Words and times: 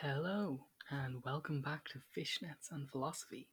Hello, 0.00 0.60
and 0.90 1.24
welcome 1.24 1.60
back 1.60 1.88
to 1.88 1.98
Fishnets 2.16 2.70
and 2.70 2.88
Philosophy. 2.88 3.48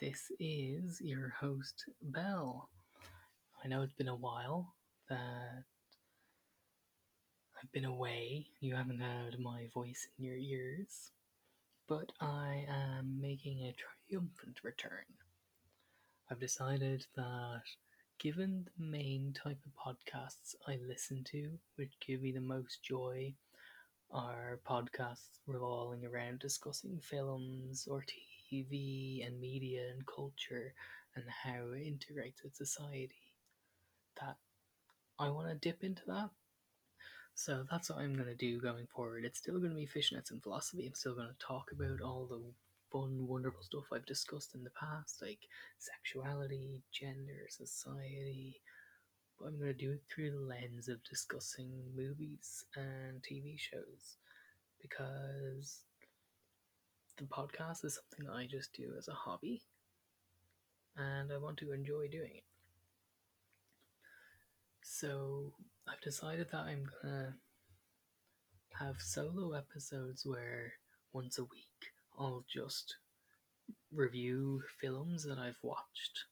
This 0.00 0.32
is 0.40 1.02
your 1.02 1.34
host, 1.38 1.84
Bell. 2.00 2.70
I 3.62 3.68
know 3.68 3.82
it's 3.82 3.92
been 3.92 4.08
a 4.08 4.16
while 4.16 4.72
that 5.10 5.64
I've 7.62 7.72
been 7.72 7.84
away. 7.84 8.46
You 8.60 8.74
haven't 8.74 9.00
had 9.00 9.38
my 9.38 9.66
voice 9.74 10.08
in 10.18 10.24
your 10.24 10.38
ears, 10.38 11.10
but 11.86 12.10
I 12.22 12.64
am 12.70 13.20
making 13.20 13.58
a 13.58 13.74
triumphant 14.08 14.60
return. 14.62 15.04
I've 16.30 16.40
decided 16.40 17.04
that 17.16 17.64
given 18.18 18.66
the 18.78 18.82
main 18.82 19.34
type 19.34 19.58
of 19.66 19.94
podcasts 19.94 20.54
I 20.66 20.78
listen 20.88 21.22
to, 21.32 21.50
which 21.76 21.92
give 22.00 22.22
me 22.22 22.32
the 22.32 22.40
most 22.40 22.82
joy, 22.82 23.34
are 24.12 24.60
podcasts 24.68 25.40
revolving 25.46 26.04
around 26.04 26.38
discussing 26.38 27.00
films 27.00 27.88
or 27.90 28.04
TV 28.52 29.26
and 29.26 29.40
media 29.40 29.90
and 29.90 30.06
culture 30.06 30.74
and 31.14 31.24
how 31.28 31.72
it 31.72 31.86
integrates 31.86 32.42
with 32.42 32.54
society. 32.54 33.32
That 34.20 34.36
I 35.18 35.30
want 35.30 35.48
to 35.48 35.54
dip 35.54 35.82
into 35.82 36.02
that. 36.08 36.30
So 37.34 37.64
that's 37.70 37.88
what 37.88 37.98
I'm 37.98 38.14
going 38.14 38.28
to 38.28 38.34
do 38.34 38.60
going 38.60 38.86
forward. 38.94 39.24
It's 39.24 39.38
still 39.38 39.58
going 39.58 39.70
to 39.70 39.76
be 39.76 39.86
fishnets 39.86 40.30
and 40.30 40.42
philosophy. 40.42 40.86
I'm 40.86 40.94
still 40.94 41.14
going 41.14 41.28
to 41.28 41.46
talk 41.46 41.70
about 41.72 42.02
all 42.02 42.26
the 42.28 42.40
fun, 42.92 43.26
wonderful 43.26 43.62
stuff 43.62 43.84
I've 43.92 44.04
discussed 44.04 44.54
in 44.54 44.64
the 44.64 44.70
past, 44.70 45.22
like 45.22 45.38
sexuality, 45.78 46.82
gender, 46.92 47.46
society. 47.48 48.60
I'm 49.44 49.58
going 49.58 49.72
to 49.72 49.74
do 49.74 49.92
it 49.92 50.02
through 50.08 50.30
the 50.30 50.40
lens 50.40 50.88
of 50.88 51.02
discussing 51.04 51.70
movies 51.96 52.64
and 52.76 53.22
TV 53.22 53.58
shows 53.58 54.16
because 54.80 55.80
the 57.18 57.24
podcast 57.24 57.84
is 57.84 57.98
something 57.98 58.32
I 58.32 58.46
just 58.46 58.72
do 58.72 58.94
as 58.96 59.08
a 59.08 59.12
hobby 59.12 59.62
and 60.96 61.32
I 61.32 61.38
want 61.38 61.56
to 61.58 61.72
enjoy 61.72 62.08
doing 62.08 62.32
it. 62.36 62.44
So 64.82 65.52
I've 65.88 66.00
decided 66.00 66.48
that 66.52 66.60
I'm 66.60 66.84
gonna 67.02 67.34
have 68.78 68.96
solo 69.00 69.52
episodes 69.52 70.24
where 70.24 70.74
once 71.12 71.38
a 71.38 71.44
week 71.44 71.92
I'll 72.18 72.44
just 72.52 72.96
review 73.92 74.62
films 74.80 75.24
that 75.24 75.38
I've 75.38 75.62
watched. 75.62 76.24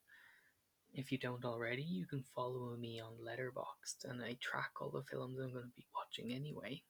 If 0.93 1.13
you 1.13 1.19
don't 1.19 1.45
already, 1.45 1.83
you 1.83 2.05
can 2.05 2.25
follow 2.35 2.77
me 2.77 3.01
on 3.01 3.13
Letterboxd 3.25 4.05
and 4.11 4.23
I 4.23 4.37
track 4.41 4.73
all 4.81 4.91
the 4.91 5.03
films 5.03 5.39
I'm 5.39 5.53
going 5.53 5.65
to 5.65 5.77
be 5.77 5.87
watching 5.95 6.33
anyway, 6.33 6.83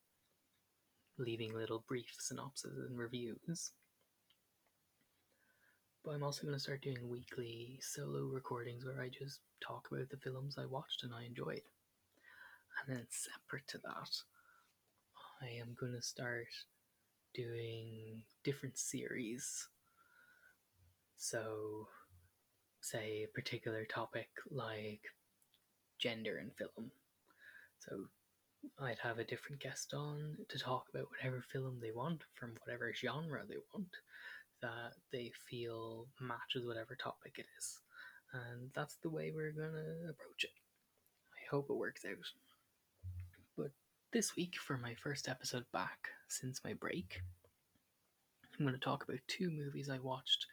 leaving 1.19 1.55
little 1.55 1.85
brief 1.87 2.15
synopses 2.19 2.79
and 2.89 2.99
reviews. 2.99 3.73
But 6.03 6.13
I'm 6.13 6.23
also 6.23 6.43
going 6.43 6.55
to 6.55 6.61
start 6.61 6.81
doing 6.81 7.11
weekly 7.11 7.79
solo 7.83 8.25
recordings 8.25 8.87
where 8.87 9.03
I 9.03 9.11
just 9.11 9.41
talk 9.61 9.89
about 9.91 10.09
the 10.09 10.17
films 10.17 10.57
I 10.57 10.65
watched 10.65 11.03
and 11.03 11.13
I 11.15 11.25
enjoyed. 11.25 11.61
And 12.87 12.97
then, 12.97 13.07
separate 13.11 13.69
to 13.69 13.79
that, 13.79 14.11
I 15.43 15.61
am 15.61 15.77
going 15.79 15.93
to 15.93 16.01
start 16.01 16.47
doing 17.35 18.23
different 18.45 18.79
series. 18.79 19.69
So, 21.19 21.89
say 22.81 23.25
a 23.25 23.35
particular 23.35 23.85
topic 23.85 24.29
like 24.51 25.03
gender 25.99 26.39
in 26.39 26.51
film. 26.51 26.91
So, 27.81 28.07
I'd 28.79 28.99
have 28.99 29.19
a 29.19 29.25
different 29.25 29.61
guest 29.61 29.95
on 29.95 30.37
to 30.49 30.59
talk 30.59 30.85
about 30.93 31.09
whatever 31.11 31.43
film 31.51 31.79
they 31.81 31.93
want 31.93 32.23
from 32.35 32.57
whatever 32.63 32.93
genre 32.95 33.43
they 33.49 33.57
want 33.73 33.89
that 34.61 34.93
they 35.13 35.33
feel 35.49 36.07
matches 36.21 36.67
whatever 36.67 36.95
topic 36.95 37.37
it 37.39 37.47
is. 37.59 37.79
And 38.33 38.71
that's 38.75 38.97
the 38.97 39.11
way 39.11 39.33
we're 39.35 39.53
going 39.53 39.73
to 39.73 40.11
approach 40.11 40.45
it. 40.45 40.51
I 41.35 41.51
hope 41.51 41.67
it 41.71 41.77
works 41.77 42.05
out. 42.05 42.17
But 43.57 43.71
this 44.13 44.37
week, 44.37 44.57
for 44.57 44.77
my 44.77 44.95
first 44.95 45.29
episode 45.29 45.65
back 45.73 46.11
since 46.29 46.61
my 46.65 46.75
break, 46.75 47.23
I'm 48.59 48.67
going 48.67 48.79
to 48.79 48.85
talk 48.85 49.05
about 49.05 49.21
two 49.27 49.51
movies 49.51 49.89
I 49.89 49.99
watched 49.99 50.47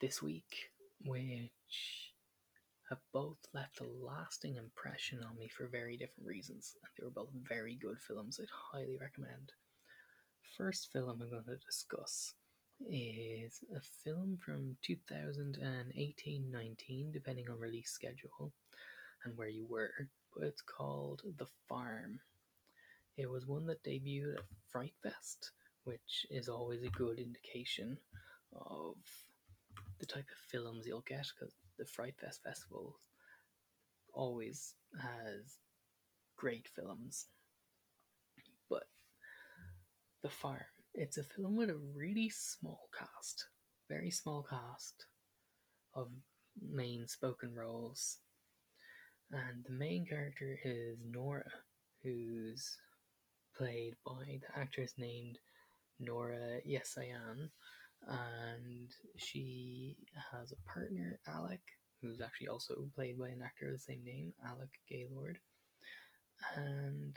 this 0.00 0.22
week, 0.22 0.70
which 1.04 1.50
have 2.88 2.98
both 3.12 3.38
left 3.54 3.80
a 3.80 3.84
lasting 3.84 4.56
impression 4.56 5.20
on 5.22 5.38
me 5.38 5.48
for 5.48 5.66
very 5.66 5.96
different 5.96 6.26
reasons. 6.28 6.74
And 6.82 6.90
they 6.98 7.04
were 7.04 7.10
both 7.10 7.30
very 7.48 7.76
good 7.76 8.00
films 8.00 8.40
I'd 8.42 8.48
highly 8.50 8.98
recommend. 9.00 9.52
First 10.56 10.90
film 10.92 11.20
I'm 11.22 11.30
going 11.30 11.44
to 11.44 11.56
discuss 11.64 12.34
is 12.88 13.60
a 13.76 13.80
film 14.04 14.38
from 14.44 14.76
2018 14.82 16.50
19, 16.50 17.12
depending 17.12 17.48
on 17.48 17.58
release 17.58 17.90
schedule 17.90 18.52
and 19.24 19.36
where 19.36 19.48
you 19.48 19.66
were, 19.66 19.92
but 20.34 20.46
it's 20.46 20.62
called 20.62 21.22
The 21.36 21.46
Farm. 21.68 22.20
It 23.16 23.28
was 23.28 23.46
one 23.46 23.66
that 23.66 23.84
debuted 23.84 24.36
at 24.38 24.44
Fright 24.72 24.94
Fest, 25.02 25.52
which 25.84 26.26
is 26.30 26.48
always 26.48 26.82
a 26.82 26.88
good 26.88 27.18
indication 27.18 27.98
of 28.54 28.96
the 30.00 30.06
type 30.06 30.26
of 30.30 30.50
films 30.50 30.86
you'll 30.86 31.04
get 31.06 31.26
because 31.38 31.54
the 31.78 31.84
Fright 31.86 32.14
Fest 32.20 32.40
Festival 32.42 32.98
always 34.12 34.74
has 35.00 35.58
great 36.36 36.68
films. 36.74 37.26
But 38.68 38.84
The 40.22 40.30
Farm 40.30 40.60
it's 40.94 41.18
a 41.18 41.22
film 41.22 41.56
with 41.56 41.70
a 41.70 41.80
really 41.94 42.30
small 42.30 42.88
cast, 42.98 43.46
very 43.88 44.10
small 44.10 44.44
cast 44.48 45.06
of 45.94 46.08
main 46.60 47.06
spoken 47.06 47.54
roles. 47.54 48.18
And 49.30 49.64
the 49.64 49.72
main 49.72 50.06
character 50.06 50.58
is 50.64 50.98
Nora, 51.08 51.48
who's 52.02 52.76
played 53.56 53.94
by 54.04 54.40
the 54.40 54.58
actress 54.60 54.94
named 54.98 55.38
Nora 56.00 56.60
Yessayan. 56.68 57.50
And 58.08 58.88
she 59.16 59.96
has 60.32 60.52
a 60.52 60.68
partner, 60.68 61.20
Alec, 61.26 61.60
who's 62.00 62.20
actually 62.20 62.48
also 62.48 62.88
played 62.94 63.18
by 63.18 63.28
an 63.28 63.42
actor 63.44 63.66
of 63.66 63.72
the 63.72 63.78
same 63.78 64.02
name, 64.04 64.32
Alec 64.46 64.70
Gaylord. 64.88 65.38
And 66.56 67.14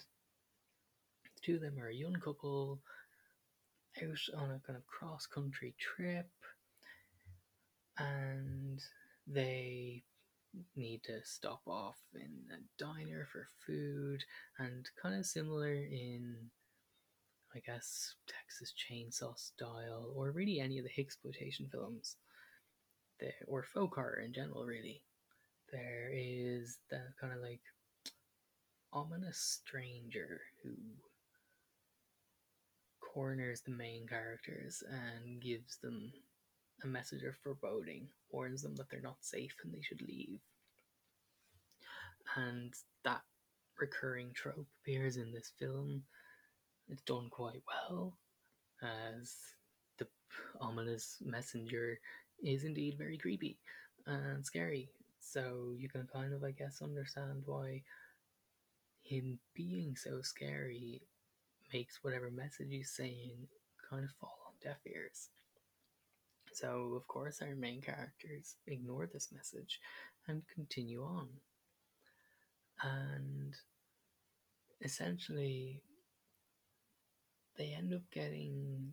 the 1.24 1.42
two 1.42 1.56
of 1.56 1.62
them 1.62 1.80
are 1.80 1.88
a 1.88 1.96
young 1.96 2.16
couple 2.16 2.82
out 4.02 4.20
on 4.38 4.52
a 4.52 4.62
kind 4.66 4.78
of 4.78 4.86
cross 4.88 5.26
country 5.26 5.76
trip 5.80 6.30
and 7.98 8.82
they 9.28 10.04
need 10.76 11.04
to 11.04 11.20
stop 11.24 11.62
off 11.68 11.98
in 12.14 12.32
a 12.52 12.84
diner 12.84 13.28
for 13.32 13.48
food 13.66 14.24
and 14.60 14.90
kind 15.02 15.16
of 15.20 15.26
similar 15.26 15.74
in 15.74 16.36
I 17.56 17.60
guess 17.60 18.16
Texas 18.28 18.74
Chainsaw 18.74 19.38
style 19.38 20.12
or 20.16 20.32
really 20.32 20.60
any 20.60 20.80
of 20.80 20.86
the 20.86 21.02
exploitation 21.02 21.70
films 21.72 22.16
there 23.20 23.34
or 23.48 23.64
folk 23.64 23.96
horror 23.96 24.22
in 24.26 24.34
general 24.34 24.66
really 24.66 25.02
there 25.72 26.10
is 26.12 26.80
that 26.90 27.14
kind 27.20 27.34
of 27.34 27.40
like 27.40 27.62
ominous 28.92 29.38
stranger 29.38 30.42
who 30.64 30.72
corners 33.14 33.62
the 33.62 33.72
main 33.72 34.08
characters 34.08 34.84
and 34.90 35.42
gives 35.42 35.78
them 35.78 36.12
a 36.84 36.88
message 36.88 37.24
of 37.24 37.36
foreboding, 37.38 38.08
warns 38.32 38.62
them 38.62 38.76
that 38.76 38.90
they're 38.90 39.02
not 39.02 39.18
safe 39.22 39.56
and 39.64 39.74
they 39.74 39.82
should 39.82 40.02
leave. 40.02 40.40
And 42.36 42.74
that 43.04 43.22
recurring 43.80 44.32
trope 44.34 44.68
appears 44.82 45.18
in 45.18 45.32
this 45.32 45.52
film. 45.60 46.04
It's 46.90 47.02
done 47.04 47.30
quite 47.30 47.62
well, 47.68 48.18
as 48.82 49.36
the 49.98 50.08
ominous 50.60 51.18
messenger 51.24 52.00
is 52.44 52.64
indeed 52.64 52.98
very 52.98 53.18
creepy 53.18 53.58
and 54.06 54.46
scary. 54.46 54.90
So 55.20 55.74
you 55.78 55.90
can 55.90 56.08
kind 56.12 56.34
of, 56.34 56.44
I 56.44 56.52
guess, 56.52 56.82
understand 56.82 57.44
why 57.46 57.84
him 59.04 59.40
being 59.54 59.96
so 59.96 60.22
scary 60.22 61.02
makes 61.74 62.04
whatever 62.04 62.30
message 62.30 62.68
he's 62.70 62.92
saying 62.92 63.48
kind 63.90 64.04
of 64.04 64.12
fall 64.20 64.38
on 64.48 64.54
deaf 64.62 64.78
ears. 64.86 65.30
So, 66.52 66.94
of 66.96 67.08
course, 67.08 67.42
our 67.42 67.56
main 67.56 67.82
characters 67.82 68.58
ignore 68.68 69.08
this 69.12 69.32
message 69.32 69.80
and 70.28 70.44
continue 70.54 71.04
on. 71.04 71.28
And 72.84 73.56
essentially, 74.82 75.82
they 77.58 77.74
end 77.78 77.94
up 77.94 78.02
getting 78.12 78.92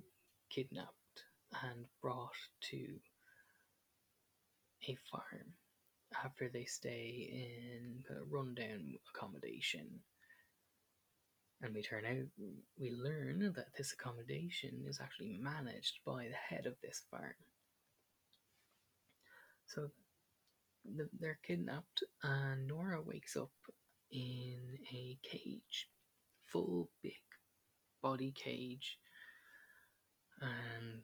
kidnapped 0.50 1.24
and 1.62 1.86
brought 2.02 2.36
to 2.70 2.86
a 4.88 4.96
farm 5.10 5.54
after 6.24 6.48
they 6.48 6.64
stay 6.64 7.30
in 7.32 8.02
kind 8.08 8.20
of 8.20 8.32
rundown 8.32 8.94
accommodation 9.14 10.00
And 11.62 11.74
we 11.74 11.82
turn 11.82 12.04
out, 12.06 12.26
we 12.78 12.90
learn 12.92 13.52
that 13.56 13.74
this 13.76 13.92
accommodation 13.92 14.84
is 14.88 15.00
actually 15.00 15.38
managed 15.40 16.00
by 16.06 16.28
the 16.28 16.56
head 16.56 16.66
of 16.66 16.74
this 16.82 17.02
farm. 17.10 17.34
So 19.66 19.88
they're 21.20 21.38
kidnapped, 21.46 22.02
and 22.22 22.66
Nora 22.66 23.02
wakes 23.02 23.36
up 23.36 23.52
in 24.10 24.78
a 24.92 25.18
cage, 25.22 25.88
full 26.46 26.90
big 27.02 27.12
body 28.02 28.32
cage, 28.32 28.98
and 30.40 31.02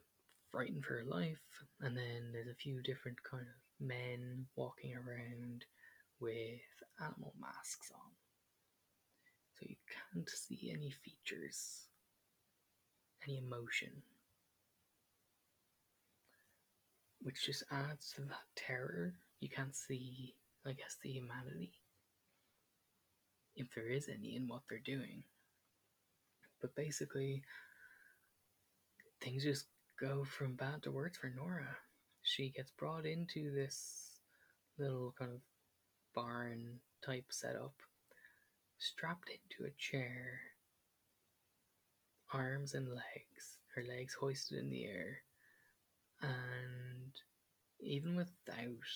frightened 0.51 0.85
for 0.85 0.95
her 0.95 1.05
life. 1.05 1.43
And 1.81 1.97
then 1.97 2.31
there's 2.33 2.49
a 2.49 2.55
few 2.55 2.83
different 2.83 3.19
kind 3.29 3.43
of 3.43 3.87
men 3.87 4.47
walking 4.57 4.95
around 4.95 5.65
with 6.21 6.61
animal 7.01 7.35
masks 7.41 7.91
on. 7.95 8.11
So 9.59 9.67
you 9.69 9.77
can't 10.13 10.29
see 10.29 10.71
any 10.73 10.91
features, 11.05 11.87
any 13.27 13.39
emotion. 13.39 13.91
Which 17.23 17.45
just 17.45 17.65
adds 17.71 18.13
to 18.13 18.23
that 18.23 18.47
terror. 18.55 19.15
You 19.41 19.49
can't 19.49 19.75
see, 19.75 20.35
I 20.65 20.73
guess, 20.73 20.97
the 21.03 21.11
humanity. 21.11 21.73
If 23.57 23.75
there 23.75 23.89
is 23.89 24.09
any 24.09 24.37
in 24.37 24.47
what 24.47 24.63
they're 24.69 24.79
doing. 24.79 25.23
But 26.61 26.75
basically, 26.75 27.43
things 29.21 29.45
just 29.45 29.67
go 30.01 30.25
from 30.25 30.55
bad 30.55 30.83
to 30.83 30.91
worse 30.91 31.17
for 31.17 31.29
Nora. 31.29 31.77
She 32.23 32.51
gets 32.51 32.71
brought 32.71 33.07
into 33.07 33.55
this 33.55 34.21
little 34.79 35.15
kind 35.19 35.33
of 35.33 35.41
barn 36.15 36.81
type 37.05 37.27
setup, 37.31 37.75
strapped 38.79 39.31
into 39.31 39.69
a 39.69 39.75
chair, 39.79 40.41
arms 42.33 42.75
and 42.75 42.89
legs, 42.89 43.59
her 43.75 43.83
legs 43.83 44.15
hoisted 44.15 44.59
in 44.59 44.71
the 44.71 44.85
air, 44.85 45.23
and 46.23 47.13
even 47.81 48.17
without 48.17 48.87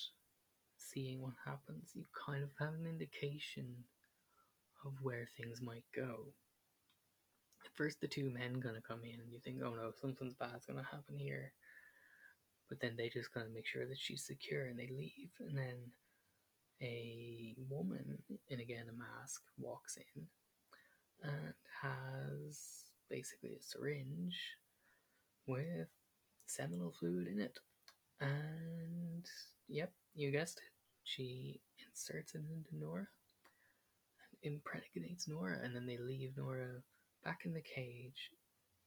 seeing 0.77 1.21
what 1.21 1.35
happens, 1.45 1.91
you 1.95 2.05
kind 2.27 2.43
of 2.43 2.51
have 2.59 2.75
an 2.75 2.87
indication 2.87 3.85
of 4.85 4.95
where 5.03 5.29
things 5.37 5.61
might 5.63 5.85
go 5.95 6.33
first 7.75 8.01
the 8.01 8.09
two 8.09 8.31
men 8.31 8.61
gonna 8.61 8.81
come 8.81 9.05
in 9.05 9.21
and 9.21 9.33
you 9.33 9.39
think, 9.41 9.61
oh 9.65 9.75
no, 9.75 9.93
something's 10.01 10.35
bad's 10.35 10.67
gonna 10.67 10.87
happen 10.91 11.17
here. 11.17 11.53
But 12.69 12.81
then 12.81 12.95
they 12.97 13.09
just 13.09 13.33
gonna 13.35 13.51
make 13.53 13.67
sure 13.67 13.87
that 13.87 13.99
she's 13.99 14.25
secure 14.25 14.67
and 14.67 14.79
they 14.79 14.89
leave. 14.89 15.31
And 15.41 15.57
then 15.57 15.77
a 16.83 17.55
woman 17.69 18.19
in 18.49 18.61
again 18.61 18.87
a 18.89 18.93
mask 18.93 19.43
walks 19.59 19.97
in 19.97 20.27
and 21.23 21.55
has 21.83 22.85
basically 23.11 23.51
a 23.55 23.63
syringe 23.63 24.39
with 25.47 25.89
seminal 26.47 26.93
fluid 26.99 27.27
in 27.27 27.41
it. 27.41 27.59
And 28.21 29.25
yep, 29.69 29.93
you 30.15 30.31
guessed 30.31 30.59
it. 30.59 30.73
She 31.05 31.61
inserts 31.87 32.35
it 32.35 32.43
into 32.51 32.77
Nora 32.77 33.07
and 34.43 34.53
impregnates 34.55 35.29
Nora, 35.29 35.59
and 35.63 35.75
then 35.75 35.87
they 35.87 35.99
leave 35.99 36.37
Nora 36.37 36.83
back 37.25 37.41
in 37.45 37.53
the 37.53 37.63
cage 37.63 38.31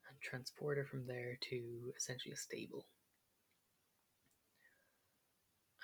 and 0.09 0.17
transport 0.21 0.77
her 0.77 0.85
from 0.85 1.05
there 1.07 1.37
to 1.49 1.93
essentially 1.97 2.33
a 2.33 2.37
stable. 2.37 2.85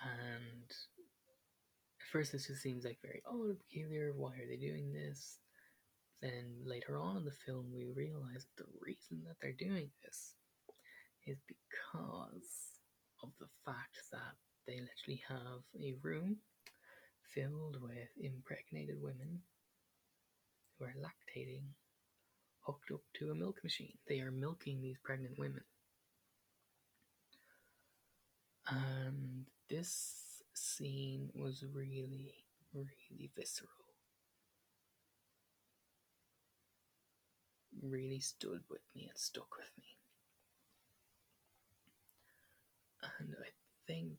And 0.01 0.69
at 0.69 2.07
first, 2.11 2.31
this 2.31 2.47
just 2.47 2.61
seems 2.61 2.85
like 2.85 2.99
very 3.01 3.21
odd, 3.25 3.57
peculiar. 3.59 4.13
Why 4.15 4.31
are 4.31 4.47
they 4.47 4.57
doing 4.57 4.93
this? 4.93 5.37
Then 6.21 6.63
later 6.65 6.97
on 6.97 7.17
in 7.17 7.25
the 7.25 7.31
film, 7.45 7.67
we 7.73 7.87
realize 7.95 8.45
the 8.57 8.65
reason 8.81 9.23
that 9.25 9.35
they're 9.41 9.53
doing 9.57 9.89
this 10.03 10.33
is 11.25 11.37
because 11.47 12.79
of 13.23 13.29
the 13.39 13.47
fact 13.65 13.99
that 14.11 14.35
they 14.67 14.79
literally 14.79 15.21
have 15.27 15.63
a 15.81 15.95
room 16.01 16.37
filled 17.33 17.77
with 17.81 18.09
impregnated 18.19 18.95
women 19.01 19.39
who 20.77 20.85
are 20.85 20.95
lactating 20.97 21.63
hooked 22.61 22.91
up 22.91 23.01
to 23.15 23.31
a 23.31 23.35
milk 23.35 23.57
machine. 23.63 23.97
They 24.07 24.19
are 24.19 24.31
milking 24.31 24.81
these 24.81 24.97
pregnant 25.03 25.37
women. 25.37 25.63
And 28.67 29.45
this 29.69 30.43
scene 30.53 31.29
was 31.33 31.63
really, 31.73 32.33
really 32.73 33.31
visceral. 33.35 33.69
Really 37.81 38.19
stood 38.19 38.61
with 38.69 38.81
me 38.95 39.07
and 39.09 39.17
stuck 39.17 39.57
with 39.57 39.71
me. 39.77 39.85
And 43.19 43.35
I 43.41 43.49
think 43.87 44.17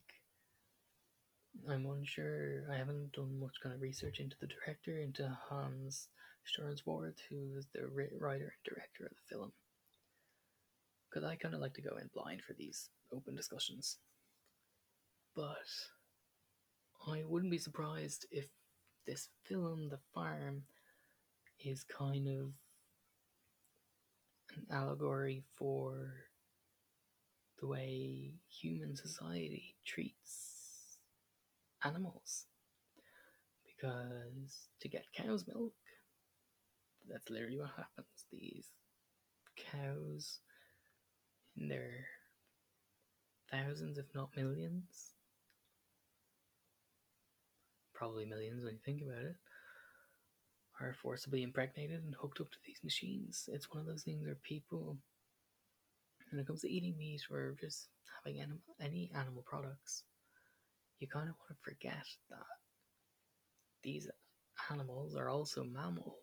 I'm 1.69 1.85
unsure. 1.85 2.63
I 2.71 2.77
haven't 2.77 3.13
done 3.13 3.39
much 3.39 3.61
kind 3.61 3.75
of 3.75 3.81
research 3.81 4.19
into 4.19 4.35
the 4.41 4.47
director, 4.47 4.97
into 4.97 5.37
Hans 5.49 6.07
Stjernborg, 6.45 7.15
who 7.29 7.57
is 7.57 7.67
the 7.73 7.87
writer 7.87 8.53
and 8.53 8.63
director 8.65 9.05
of 9.05 9.11
the 9.11 9.35
film. 9.35 9.51
Because 11.09 11.27
I 11.27 11.35
kind 11.35 11.53
of 11.53 11.61
like 11.61 11.73
to 11.75 11.81
go 11.81 11.97
in 11.97 12.09
blind 12.13 12.41
for 12.41 12.53
these 12.53 12.89
open 13.13 13.35
discussions. 13.35 13.97
But 15.35 15.67
I 17.07 17.23
wouldn't 17.25 17.51
be 17.51 17.57
surprised 17.57 18.25
if 18.31 18.47
this 19.05 19.29
film, 19.47 19.89
The 19.89 19.99
Farm, 20.13 20.63
is 21.59 21.83
kind 21.83 22.27
of 22.27 22.51
an 24.55 24.65
allegory 24.71 25.43
for 25.55 26.13
the 27.59 27.67
way 27.67 28.33
human 28.49 28.95
society 28.95 29.75
treats 29.85 30.97
animals. 31.83 32.45
Because 33.65 34.67
to 34.81 34.87
get 34.87 35.05
cow's 35.15 35.45
milk, 35.47 35.73
that's 37.09 37.29
literally 37.29 37.59
what 37.59 37.71
happens. 37.75 38.25
These 38.31 38.67
cows, 39.57 40.39
in 41.57 41.67
their 41.67 42.05
thousands, 43.51 43.97
if 43.97 44.05
not 44.15 44.35
millions, 44.35 45.13
probably 47.93 48.25
millions 48.25 48.63
when 48.63 48.73
you 48.73 48.79
think 48.83 49.01
about 49.01 49.23
it, 49.23 49.35
are 50.79 50.93
forcibly 50.93 51.43
impregnated 51.43 52.03
and 52.03 52.15
hooked 52.19 52.41
up 52.41 52.49
to 52.51 52.57
these 52.65 52.79
machines. 52.83 53.47
It's 53.51 53.69
one 53.71 53.81
of 53.81 53.87
those 53.87 54.03
things 54.03 54.25
where 54.25 54.35
people, 54.43 54.97
when 56.31 56.39
it 56.39 56.47
comes 56.47 56.61
to 56.61 56.71
eating 56.71 56.97
meat 56.97 57.21
or 57.29 57.55
just 57.59 57.89
having 58.23 58.41
anim- 58.41 58.63
any 58.79 59.11
animal 59.15 59.43
products, 59.45 60.03
you 60.99 61.07
kind 61.07 61.29
of 61.29 61.35
want 61.35 61.49
to 61.49 61.63
forget 61.63 62.05
that 62.29 62.45
these 63.83 64.07
animals 64.71 65.15
are 65.15 65.29
also 65.29 65.63
mammals 65.63 66.20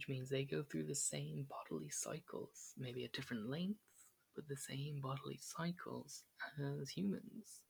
which 0.00 0.08
means 0.08 0.30
they 0.30 0.44
go 0.44 0.62
through 0.62 0.84
the 0.84 0.94
same 0.94 1.44
bodily 1.50 1.90
cycles, 1.90 2.72
maybe 2.78 3.04
at 3.04 3.12
different 3.12 3.50
lengths, 3.50 4.06
but 4.34 4.48
the 4.48 4.56
same 4.56 4.98
bodily 5.02 5.38
cycles 5.38 6.22
as 6.58 6.88
humans. 6.88 7.60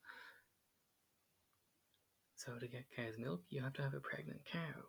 So, 2.37 2.53
to 2.61 2.69
get 2.69 2.85
cow's 2.95 3.19
milk, 3.19 3.43
you 3.51 3.61
have 3.63 3.73
to 3.73 3.83
have 3.83 3.95
a 3.95 4.01
pregnant 4.01 4.43
cow. 4.45 4.81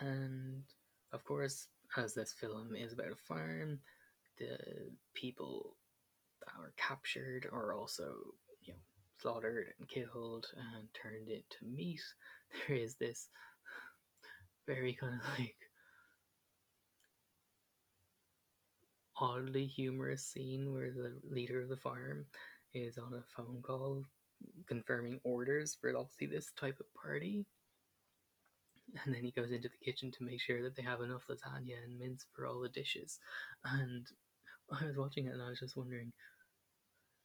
And 0.00 0.64
of 1.12 1.24
course, 1.24 1.68
as 1.96 2.14
this 2.14 2.32
film 2.32 2.74
is 2.74 2.92
about 2.92 3.12
a 3.12 3.26
farm, 3.28 3.78
the 4.38 4.58
people 5.14 5.76
that 6.40 6.58
were 6.58 6.74
captured 6.76 7.46
are 7.52 7.72
also, 7.72 8.14
you 8.62 8.72
know, 8.72 8.80
slaughtered 9.22 9.68
and 9.78 9.88
killed 9.88 10.46
and 10.56 10.88
turned 11.00 11.28
into 11.28 11.72
meat. 11.72 12.02
There 12.66 12.76
is 12.76 12.96
this 12.96 13.28
very 14.74 14.94
kind 14.94 15.14
of 15.14 15.20
like 15.38 15.56
oddly 19.16 19.66
humorous 19.66 20.24
scene 20.24 20.72
where 20.72 20.90
the 20.90 21.12
leader 21.28 21.60
of 21.60 21.68
the 21.68 21.76
farm 21.76 22.24
is 22.72 22.96
on 22.96 23.12
a 23.14 23.22
phone 23.36 23.60
call 23.62 24.02
confirming 24.66 25.20
orders 25.24 25.76
for 25.78 25.94
obviously 25.96 26.26
this 26.26 26.52
type 26.58 26.78
of 26.80 26.86
party. 26.94 27.44
And 29.04 29.14
then 29.14 29.22
he 29.22 29.30
goes 29.30 29.52
into 29.52 29.68
the 29.68 29.84
kitchen 29.84 30.10
to 30.12 30.24
make 30.24 30.40
sure 30.40 30.62
that 30.62 30.74
they 30.74 30.82
have 30.82 31.00
enough 31.00 31.22
lasagna 31.28 31.84
and 31.84 31.98
mince 31.98 32.26
for 32.32 32.46
all 32.46 32.60
the 32.60 32.68
dishes. 32.68 33.18
And 33.64 34.06
I 34.80 34.86
was 34.86 34.96
watching 34.96 35.26
it 35.26 35.34
and 35.34 35.42
I 35.42 35.50
was 35.50 35.60
just 35.60 35.76
wondering 35.76 36.12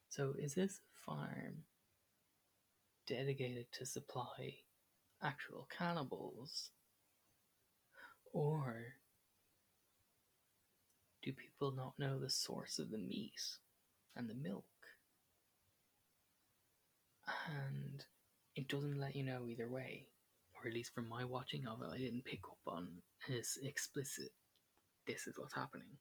so 0.08 0.34
is 0.38 0.54
this 0.54 0.80
farm 1.04 1.64
dedicated 3.06 3.66
to 3.72 3.84
supply 3.84 4.54
actual 5.22 5.68
cannibals 5.76 6.70
or 8.36 8.76
do 11.22 11.32
people 11.32 11.72
not 11.72 11.94
know 11.98 12.18
the 12.18 12.28
source 12.28 12.78
of 12.78 12.90
the 12.90 12.98
meat 12.98 13.40
and 14.14 14.28
the 14.28 14.34
milk? 14.34 14.64
And 17.48 18.04
it 18.54 18.68
doesn't 18.68 19.00
let 19.00 19.16
you 19.16 19.24
know 19.24 19.46
either 19.48 19.70
way. 19.70 20.04
Or 20.54 20.68
at 20.68 20.74
least 20.74 20.94
from 20.94 21.08
my 21.08 21.24
watching 21.24 21.66
of 21.66 21.80
it, 21.80 21.94
I 21.94 21.96
didn't 21.96 22.26
pick 22.26 22.40
up 22.44 22.58
on 22.66 22.88
as 23.34 23.56
explicit. 23.62 24.28
This 25.06 25.26
is 25.26 25.38
what's 25.38 25.54
happening, 25.54 25.96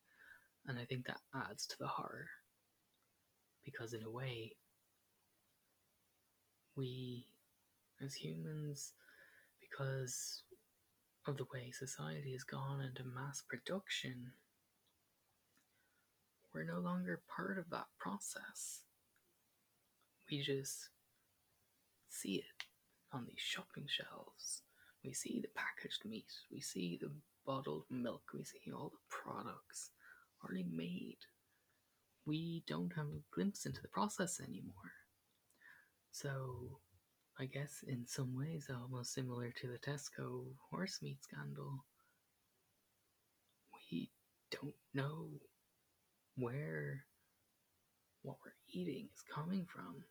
and 0.66 0.80
I 0.80 0.86
think 0.86 1.06
that 1.06 1.22
adds 1.36 1.68
to 1.68 1.76
the 1.80 1.88
horror 1.88 2.28
because 3.64 3.94
in 3.94 4.04
a 4.04 4.10
way, 4.10 4.56
we 6.76 7.26
as 8.04 8.14
humans, 8.14 8.94
because 9.62 10.42
of 11.28 11.38
the 11.38 11.46
way 11.54 11.72
society 11.72 12.34
has 12.34 12.44
gone 12.44 12.82
into 12.82 13.04
mass 13.04 13.42
production, 13.48 14.32
we're 16.54 16.64
no 16.64 16.80
longer 16.80 17.22
part 17.36 17.58
of 17.58 17.70
that 17.72 17.88
process. 18.00 18.82
We 20.30 20.42
just 20.42 20.90
see 22.10 22.36
it 22.36 22.66
on 23.12 23.26
these 23.28 23.40
shopping 23.40 23.86
shelves. 23.88 24.62
We 25.04 25.14
see 25.14 25.40
the 25.42 25.50
packaged 25.56 26.06
meat, 26.06 26.32
we 26.52 26.62
see 26.62 26.98
the 27.00 27.12
bottled 27.46 27.86
milk, 27.92 28.24
we 28.34 28.44
see 28.44 28.72
all 28.72 28.92
the 28.92 28.98
products 29.10 29.92
already 30.44 30.66
made. 30.72 31.18
We 32.26 32.64
don't 32.68 32.94
have 32.96 33.06
a 33.08 33.22
glimpse 33.32 33.66
into 33.66 33.82
the 33.82 33.88
process 33.88 34.40
anymore. 34.40 34.94
So, 36.12 36.80
I 37.38 37.46
guess 37.46 37.84
in 37.86 38.08
some 38.08 38.38
ways, 38.38 38.70
almost 38.70 39.14
similar 39.14 39.52
to 39.52 39.68
the 39.68 39.78
Tesco 39.78 40.46
horse 40.70 41.02
meat 41.02 41.18
scandal, 41.22 41.84
we 43.92 44.10
don't 44.52 44.74
know 44.94 45.28
where 46.38 47.04
what 48.24 48.38
we're 48.44 48.54
eating 48.70 49.10
is 49.14 49.22
coming 49.34 49.66
from. 49.66 50.04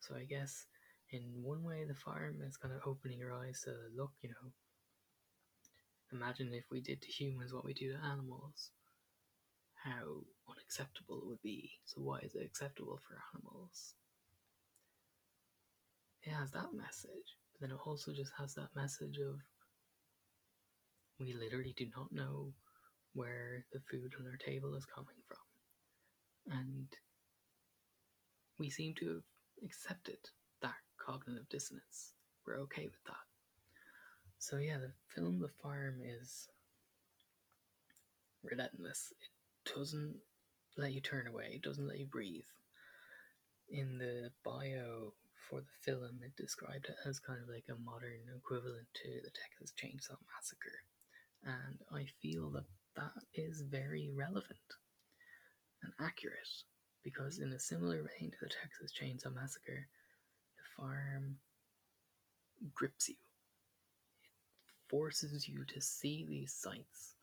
So 0.00 0.14
I 0.14 0.22
guess 0.22 0.66
in 1.10 1.22
one 1.42 1.64
way 1.64 1.84
the 1.84 1.94
farm 1.94 2.36
is 2.46 2.56
kind 2.56 2.72
of 2.72 2.82
opening 2.86 3.18
your 3.18 3.32
eyes 3.32 3.62
to 3.64 3.74
look, 3.96 4.12
you 4.22 4.28
know, 4.28 4.52
imagine 6.12 6.54
if 6.54 6.64
we 6.70 6.80
did 6.80 7.02
to 7.02 7.08
humans 7.08 7.52
what 7.52 7.64
we 7.64 7.74
do 7.74 7.92
to 7.92 7.98
animals, 8.06 8.70
how 9.74 10.22
unacceptable 10.48 11.18
it 11.18 11.26
would 11.26 11.42
be. 11.42 11.72
So 11.86 12.00
why 12.02 12.20
is 12.20 12.36
it 12.36 12.44
acceptable 12.44 13.00
for 13.06 13.18
animals? 13.34 13.94
It 16.28 16.34
has 16.34 16.50
that 16.50 16.74
message, 16.74 17.38
but 17.52 17.60
then 17.62 17.70
it 17.70 17.80
also 17.86 18.12
just 18.12 18.32
has 18.38 18.54
that 18.54 18.68
message 18.76 19.16
of 19.16 19.40
we 21.18 21.32
literally 21.32 21.72
do 21.74 21.86
not 21.96 22.12
know 22.12 22.52
where 23.14 23.64
the 23.72 23.80
food 23.90 24.12
on 24.20 24.26
our 24.26 24.36
table 24.36 24.74
is 24.74 24.84
coming 24.84 25.16
from 25.26 26.58
and 26.60 26.86
we 28.58 28.68
seem 28.68 28.94
to 28.96 29.06
have 29.08 29.22
accepted 29.64 30.18
that 30.60 30.74
cognitive 30.98 31.48
dissonance. 31.48 32.12
We're 32.46 32.60
okay 32.60 32.84
with 32.84 33.02
that. 33.06 33.24
So, 34.38 34.58
yeah, 34.58 34.76
the 34.76 34.92
film 35.14 35.40
The 35.40 35.48
Farm 35.62 36.00
is 36.04 36.46
relentless. 38.42 39.14
It 39.18 39.74
doesn't 39.74 40.16
let 40.76 40.92
you 40.92 41.00
turn 41.00 41.26
away, 41.26 41.52
it 41.54 41.62
doesn't 41.62 41.88
let 41.88 41.98
you 41.98 42.06
breathe. 42.06 42.44
In 43.70 43.96
the 43.96 44.30
bio 44.44 45.14
for 45.48 45.60
the 45.60 45.76
film, 45.82 46.20
it 46.22 46.36
described 46.36 46.86
it 46.88 46.96
as 47.06 47.18
kind 47.18 47.40
of 47.42 47.48
like 47.48 47.64
a 47.68 47.82
modern 47.82 48.28
equivalent 48.36 48.86
to 48.94 49.08
the 49.22 49.30
Texas 49.30 49.72
Chainsaw 49.76 50.16
Massacre. 50.34 50.82
And 51.44 51.78
I 51.92 52.06
feel 52.20 52.50
that 52.50 52.66
that 52.96 53.22
is 53.34 53.62
very 53.62 54.10
relevant 54.14 54.68
and 55.82 55.92
accurate 56.00 56.64
because, 57.04 57.38
in 57.38 57.52
a 57.52 57.58
similar 57.58 58.02
vein 58.02 58.30
to 58.30 58.36
the 58.42 58.50
Texas 58.50 58.92
Chainsaw 58.92 59.34
Massacre, 59.34 59.86
the 60.56 60.82
farm 60.82 61.36
grips 62.74 63.08
you. 63.08 63.14
It 63.14 64.90
forces 64.90 65.48
you 65.48 65.64
to 65.64 65.80
see 65.80 66.26
these 66.28 66.52
sights 66.52 67.14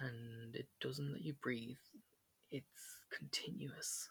and 0.00 0.54
it 0.54 0.66
doesn't 0.80 1.12
let 1.12 1.22
you 1.22 1.34
breathe. 1.42 1.76
It's 2.50 3.04
continuous. 3.16 4.08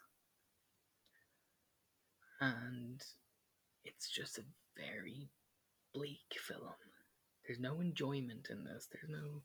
And 2.42 3.02
it's 3.84 4.10
just 4.10 4.38
a 4.38 4.44
very 4.78 5.30
bleak 5.94 6.38
film. 6.38 6.74
There's 7.46 7.60
no 7.60 7.82
enjoyment 7.82 8.48
in 8.50 8.64
this, 8.64 8.88
there's 8.92 9.10
no 9.10 9.42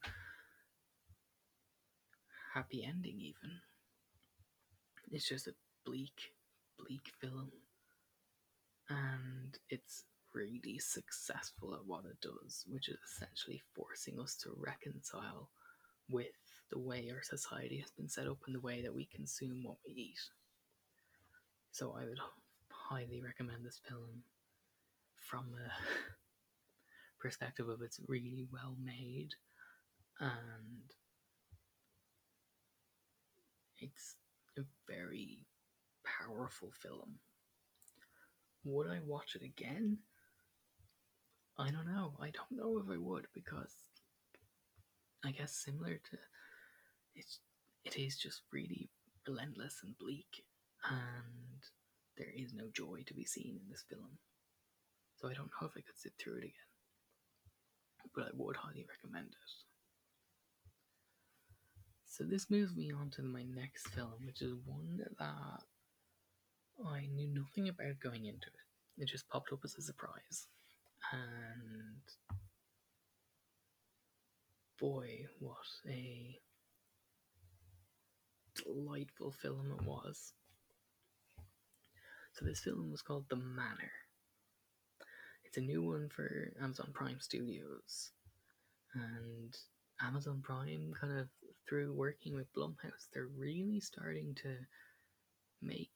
happy 2.55 2.85
ending, 2.87 3.21
even. 3.21 3.59
It's 5.11 5.29
just 5.29 5.47
a 5.47 5.55
bleak, 5.85 6.33
bleak 6.79 7.11
film. 7.21 7.51
And 8.89 9.59
it's 9.71 10.05
really 10.35 10.79
successful 10.79 11.75
at 11.75 11.87
what 11.87 12.05
it 12.05 12.21
does, 12.21 12.65
which 12.69 12.89
is 12.89 12.99
essentially 13.07 13.63
forcing 13.75 14.21
us 14.21 14.37
to 14.43 14.51
reconcile 14.57 15.49
with 16.11 16.27
the 16.71 16.79
way 16.79 17.11
our 17.11 17.23
society 17.23 17.79
has 17.79 17.91
been 17.91 18.09
set 18.09 18.27
up 18.27 18.39
and 18.47 18.55
the 18.55 18.61
way 18.61 18.83
that 18.83 18.95
we 18.95 19.07
consume 19.07 19.63
what 19.63 19.77
we 19.87 19.95
eat. 19.95 20.19
So 21.71 21.97
I 21.99 22.05
would 22.05 22.19
highly 22.95 23.21
recommend 23.21 23.65
this 23.65 23.81
film 23.89 24.23
from 25.17 25.47
a 25.55 25.71
perspective 27.21 27.69
of 27.69 27.83
it's 27.83 27.99
really 28.07 28.47
well 28.53 28.77
made 28.83 29.31
and 30.21 30.93
it's 33.81 34.15
a 34.57 34.63
very 34.89 35.45
powerful 36.05 36.71
film. 36.81 37.19
Would 38.65 38.89
I 38.89 39.01
watch 39.05 39.35
it 39.35 39.43
again? 39.43 39.99
I 41.59 41.71
don't 41.73 41.87
know. 41.87 42.15
I 42.21 42.31
don't 42.31 42.53
know 42.53 42.79
if 42.79 42.89
I 42.89 42.97
would 42.97 43.27
because 43.35 43.75
I 45.25 45.33
guess 45.33 45.53
similar 45.53 45.95
to 45.95 46.19
it's 47.17 47.41
it 47.85 47.97
is 47.97 48.17
just 48.17 48.43
really 48.53 48.89
relentless 49.27 49.81
and 49.83 49.99
bleak 49.99 50.45
and 50.89 51.63
there 52.17 52.33
is 52.35 52.53
no 52.55 52.65
joy 52.73 53.03
to 53.07 53.15
be 53.15 53.25
seen 53.25 53.59
in 53.63 53.69
this 53.71 53.85
film. 53.89 54.19
So 55.17 55.29
I 55.29 55.35
don't 55.35 55.51
know 55.61 55.67
if 55.67 55.73
I 55.77 55.81
could 55.81 55.97
sit 55.97 56.13
through 56.19 56.37
it 56.39 56.45
again. 56.45 56.71
But 58.15 58.25
I 58.25 58.31
would 58.35 58.57
highly 58.57 58.85
recommend 58.89 59.29
it. 59.29 59.53
So 62.07 62.25
this 62.25 62.51
moves 62.51 62.77
me 62.77 62.93
on 62.93 63.11
to 63.17 63.23
my 63.23 63.43
next 63.43 63.89
film, 63.89 64.25
which 64.25 64.41
is 64.43 64.55
one 64.67 64.99
that 64.99 65.25
I 66.87 67.07
knew 67.13 67.29
nothing 67.29 67.69
about 67.69 67.99
going 68.01 68.27
into 68.27 68.47
it. 68.47 69.03
It 69.03 69.09
just 69.09 69.29
popped 69.29 69.53
up 69.53 69.65
as 69.65 69.75
a 69.77 69.83
surprise. 69.83 70.47
And 71.13 72.03
boy, 74.81 75.27
what 75.41 75.57
a 75.89 76.39
delightful 78.65 79.33
film 79.33 79.73
it 79.79 79.85
was. 79.85 80.33
So 82.35 82.45
this 82.45 82.61
film 82.61 82.91
was 82.91 83.01
called 83.01 83.27
The 83.29 83.37
Manor. 83.37 83.93
It's 85.45 85.57
a 85.57 85.61
new 85.61 85.85
one 85.85 86.09
for 86.09 86.53
Amazon 86.61 86.91
Prime 86.93 87.21
Studios. 87.21 88.11
And 88.93 89.57
Amazon 90.01 90.41
Prime 90.43 90.93
kind 91.01 91.17
of 91.17 91.29
through 91.69 91.93
working 91.93 92.35
with 92.35 92.53
Blumhouse, 92.53 93.07
they're 93.13 93.29
really 93.39 93.79
starting 93.79 94.35
to 94.43 94.57
make 95.63 95.93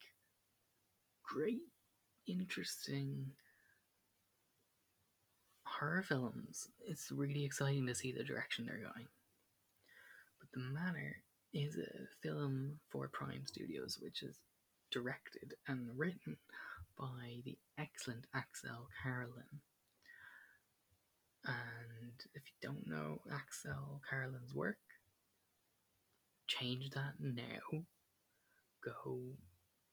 great, 1.23 1.61
interesting 2.25 3.25
horror 5.65 6.03
films. 6.03 6.69
It's 6.87 7.11
really 7.11 7.43
exciting 7.43 7.85
to 7.87 7.95
see 7.95 8.13
the 8.13 8.23
direction 8.23 8.65
they're 8.65 8.77
going. 8.77 9.07
But 10.39 10.51
The 10.53 10.61
Manor 10.61 11.17
is 11.53 11.77
a 11.77 12.07
film 12.23 12.79
for 12.89 13.09
Prime 13.09 13.45
Studios, 13.45 13.99
which 14.01 14.23
is 14.23 14.37
directed 14.91 15.53
and 15.67 15.97
written 15.97 16.37
by 16.97 17.41
the 17.45 17.57
excellent 17.77 18.25
Axelle 18.35 18.87
Carolyn. 19.03 19.61
And 21.45 22.13
if 22.33 22.43
you 22.45 22.67
don't 22.67 22.87
know 22.87 23.21
Axelle 23.31 24.01
Carolyn's 24.09 24.53
work, 24.53 24.77
change 26.47 26.89
that 26.91 27.13
now. 27.19 27.83
Go 28.83 29.19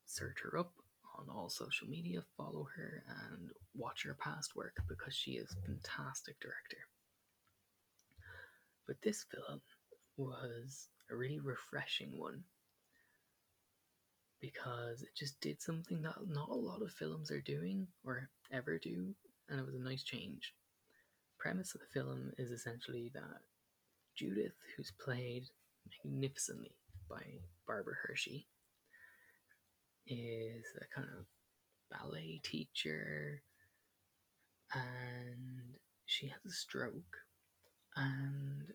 search 0.06 0.38
her 0.42 0.58
up 0.58 0.72
on 1.18 1.28
all 1.34 1.48
social 1.48 1.88
media, 1.88 2.22
follow 2.36 2.66
her, 2.76 3.04
and 3.30 3.50
watch 3.74 4.04
her 4.04 4.14
past 4.14 4.54
work 4.56 4.76
because 4.88 5.14
she 5.14 5.32
is 5.32 5.50
a 5.52 5.66
fantastic 5.66 6.38
director. 6.40 6.78
But 8.86 8.96
this 9.02 9.24
film 9.24 9.60
was 10.16 10.88
a 11.10 11.16
really 11.16 11.40
refreshing 11.40 12.18
one 12.18 12.44
because 14.40 15.02
it 15.02 15.14
just 15.16 15.40
did 15.40 15.60
something 15.60 16.02
that 16.02 16.14
not 16.28 16.48
a 16.48 16.54
lot 16.54 16.82
of 16.82 16.92
films 16.92 17.30
are 17.30 17.40
doing 17.40 17.86
or 18.04 18.28
ever 18.52 18.78
do, 18.78 19.14
and 19.48 19.58
it 19.58 19.66
was 19.66 19.74
a 19.74 19.80
nice 19.80 20.02
change. 20.02 20.54
Premise 21.38 21.74
of 21.74 21.80
the 21.80 22.00
film 22.00 22.32
is 22.38 22.50
essentially 22.50 23.10
that 23.14 23.40
Judith, 24.16 24.54
who's 24.76 24.92
played 25.02 25.44
magnificently 26.04 26.72
by 27.08 27.22
Barbara 27.66 27.94
Hershey, 28.02 28.46
is 30.06 30.64
a 30.80 30.94
kind 30.94 31.08
of 31.18 31.26
ballet 31.90 32.40
teacher 32.42 33.42
and 34.72 35.76
she 36.06 36.28
has 36.28 36.44
a 36.46 36.50
stroke 36.50 37.16
and 37.96 38.72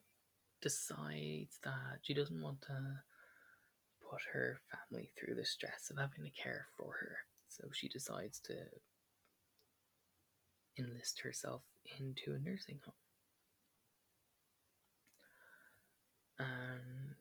decides 0.61 1.59
that 1.63 1.99
she 2.01 2.13
doesn't 2.13 2.41
want 2.41 2.61
to 2.61 3.01
put 4.11 4.21
her 4.33 4.59
family 4.69 5.09
through 5.17 5.35
the 5.35 5.45
stress 5.45 5.89
of 5.89 5.97
having 5.97 6.25
to 6.25 6.41
care 6.41 6.67
for 6.77 6.93
her. 6.99 7.15
So 7.47 7.69
she 7.71 7.87
decides 7.87 8.39
to 8.41 8.55
enlist 10.77 11.21
herself 11.21 11.61
into 11.99 12.33
a 12.33 12.39
nursing 12.39 12.79
home. 12.83 12.93
And 16.39 17.15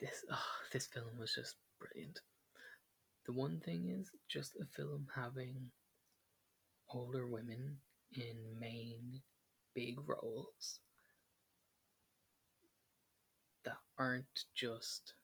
this 0.00 0.24
oh, 0.30 0.38
this 0.72 0.86
film 0.86 1.18
was 1.18 1.34
just 1.34 1.56
brilliant. 1.80 2.20
The 3.26 3.32
one 3.32 3.60
thing 3.64 3.88
is 3.88 4.10
just 4.28 4.56
a 4.56 4.64
film 4.76 5.06
having 5.14 5.70
older 6.88 7.26
women 7.26 7.76
in 8.12 8.36
main 8.58 9.20
big 9.74 9.96
roles 10.06 10.80
that 13.64 13.78
aren't 13.98 14.44
just 14.54 15.14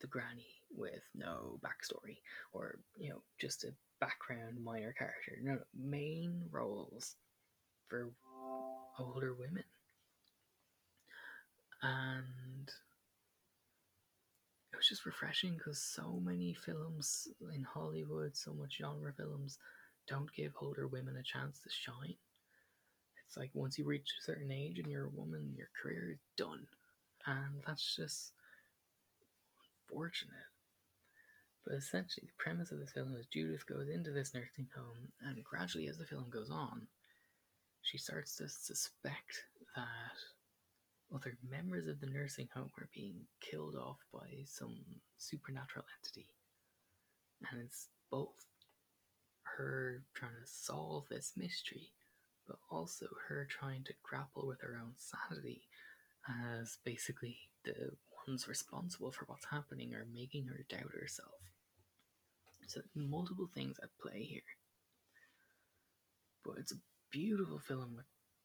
the 0.00 0.06
granny 0.06 0.46
with 0.70 1.02
no 1.14 1.58
backstory 1.62 2.18
or 2.52 2.78
you 2.96 3.10
know 3.10 3.22
just 3.40 3.64
a 3.64 3.72
background 4.00 4.62
minor 4.62 4.92
character. 4.92 5.38
No, 5.42 5.54
no 5.54 5.60
main 5.76 6.42
roles 6.50 7.16
for 7.88 8.10
older 8.98 9.34
women. 9.34 9.64
And 11.82 12.68
it 14.72 14.76
was 14.76 14.88
just 14.88 15.06
refreshing 15.06 15.54
because 15.54 15.80
so 15.80 16.20
many 16.22 16.54
films 16.54 17.28
in 17.54 17.62
hollywood 17.62 18.36
so 18.36 18.52
much 18.52 18.78
genre 18.78 19.12
films 19.16 19.58
don't 20.08 20.32
give 20.34 20.52
older 20.60 20.88
women 20.88 21.16
a 21.16 21.22
chance 21.22 21.60
to 21.60 21.68
shine. 21.70 22.16
It's 23.26 23.36
like 23.36 23.50
once 23.52 23.78
you 23.78 23.84
reach 23.84 24.14
a 24.18 24.22
certain 24.22 24.50
age 24.50 24.78
and 24.78 24.88
you're 24.90 25.06
a 25.06 25.10
woman 25.10 25.52
your 25.54 25.68
career 25.80 26.10
is 26.12 26.18
done. 26.36 26.66
And 27.26 27.62
that's 27.66 27.94
just 27.94 28.32
unfortunate. 29.88 30.52
But 31.66 31.76
essentially, 31.76 32.26
the 32.26 32.42
premise 32.42 32.72
of 32.72 32.78
this 32.78 32.92
film 32.92 33.14
is 33.18 33.26
Judith 33.26 33.66
goes 33.66 33.88
into 33.88 34.10
this 34.10 34.34
nursing 34.34 34.68
home, 34.74 35.12
and 35.22 35.42
gradually, 35.44 35.88
as 35.88 35.98
the 35.98 36.06
film 36.06 36.26
goes 36.30 36.50
on, 36.50 36.86
she 37.82 37.98
starts 37.98 38.36
to 38.36 38.48
suspect 38.48 39.44
that 39.76 41.14
other 41.14 41.36
members 41.48 41.86
of 41.86 42.00
the 42.00 42.06
nursing 42.06 42.48
home 42.54 42.70
are 42.78 42.88
being 42.94 43.20
killed 43.40 43.74
off 43.74 43.98
by 44.12 44.44
some 44.46 44.76
supernatural 45.16 45.84
entity. 45.98 46.28
And 47.50 47.62
it's 47.62 47.88
both 48.10 48.46
her 49.56 50.02
trying 50.14 50.32
to 50.32 50.50
solve 50.50 51.04
this 51.08 51.32
mystery, 51.36 51.92
but 52.46 52.58
also 52.70 53.06
her 53.28 53.46
trying 53.48 53.84
to 53.84 53.94
grapple 54.02 54.46
with 54.46 54.60
her 54.60 54.78
own 54.82 54.92
sanity 54.96 55.62
as 56.28 56.78
basically 56.84 57.38
the 57.64 57.92
ones 58.26 58.48
responsible 58.48 59.10
for 59.10 59.24
what's 59.26 59.46
happening 59.50 59.94
are 59.94 60.06
making 60.12 60.46
her 60.46 60.64
doubt 60.68 60.92
herself. 60.98 61.40
So 62.66 62.80
multiple 62.94 63.48
things 63.54 63.78
at 63.82 63.88
play 64.00 64.24
here. 64.24 64.42
But 66.44 66.58
it's 66.58 66.72
a 66.72 66.80
beautiful 67.10 67.58
film 67.58 67.94
with 67.96 68.04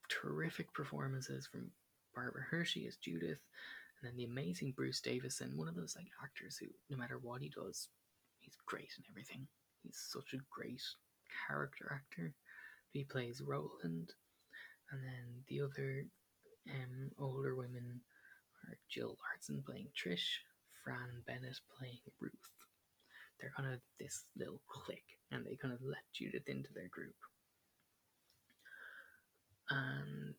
terrific 0.10 0.74
performances 0.74 1.48
from 1.48 1.72
Barbara 2.16 2.44
Hershey 2.50 2.88
as 2.88 2.96
Judith, 2.96 3.40
and 4.00 4.04
then 4.04 4.16
the 4.16 4.24
amazing 4.26 4.74
Bruce 4.76 5.02
Davison, 5.02 5.58
one 5.58 5.68
of 5.68 5.76
those 5.76 5.96
like 5.98 6.08
actors 6.24 6.58
who, 6.58 6.68
no 6.90 6.98
matter 6.98 7.20
what 7.22 7.42
he 7.42 7.50
does, 7.50 7.90
he's 8.40 8.56
great 8.66 8.92
in 8.98 9.04
everything. 9.10 9.48
He's 9.82 9.98
such 9.98 10.34
a 10.34 10.44
great 10.50 10.82
character 11.48 11.92
actor. 11.94 12.34
He 12.92 13.04
plays 13.04 13.42
Roland, 13.46 14.14
and 14.92 15.04
then 15.04 15.44
the 15.50 15.62
other 15.62 16.06
um, 16.70 17.12
older 17.20 17.56
women 17.56 18.02
are 18.68 18.78
Jill 18.90 19.18
Larson 19.22 19.64
playing 19.66 19.90
Trish, 19.96 20.42
Fran 20.84 21.24
Bennett 21.26 21.60
playing 21.78 22.00
Ruth. 22.20 22.32
They're 23.40 23.54
kind 23.56 23.74
of 23.74 23.80
this 24.00 24.24
little 24.38 24.62
clique, 24.68 25.20
and 25.32 25.46
they 25.46 25.58
kind 25.62 25.74
of 25.74 25.82
let 25.82 26.04
Judith 26.14 26.48
into 26.48 26.70
their 26.74 26.90
group. 26.90 27.16
And 29.70 30.36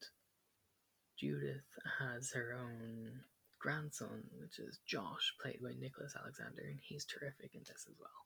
Judith 1.18 1.68
has 1.98 2.32
her 2.32 2.54
own 2.58 3.24
grandson, 3.58 4.24
which 4.40 4.58
is 4.58 4.78
Josh, 4.86 5.32
played 5.40 5.60
by 5.62 5.72
Nicholas 5.78 6.14
Alexander, 6.18 6.62
and 6.62 6.78
he's 6.80 7.04
terrific 7.04 7.54
in 7.54 7.60
this 7.60 7.86
as 7.88 7.96
well. 7.98 8.20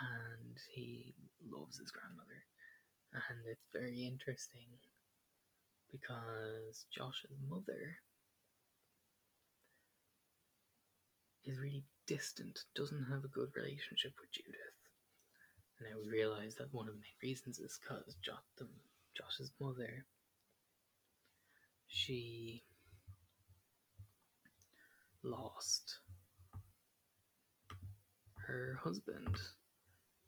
And 0.00 0.56
he 0.74 1.14
loves 1.42 1.78
his 1.78 1.90
grandmother. 1.90 2.42
And 3.14 3.46
it's 3.46 3.70
very 3.72 4.06
interesting 4.06 4.66
because 5.90 6.86
Josh's 6.90 7.38
mother 7.48 7.98
is 11.44 11.58
really 11.58 11.84
distant, 12.06 12.60
doesn't 12.74 13.06
have 13.10 13.24
a 13.24 13.28
good 13.28 13.50
relationship 13.56 14.12
with 14.20 14.32
Judith. 14.32 14.78
And 15.78 15.88
now 15.90 15.96
we 16.02 16.08
realize 16.10 16.54
that 16.56 16.72
one 16.72 16.88
of 16.88 16.94
the 16.94 17.00
main 17.00 17.30
reasons 17.30 17.58
is 17.58 17.78
because 17.80 18.16
jo- 18.22 18.66
Josh's 19.16 19.50
mother, 19.60 20.04
she 21.88 22.62
lost 25.22 25.98
her 28.46 28.78
husband. 28.82 29.36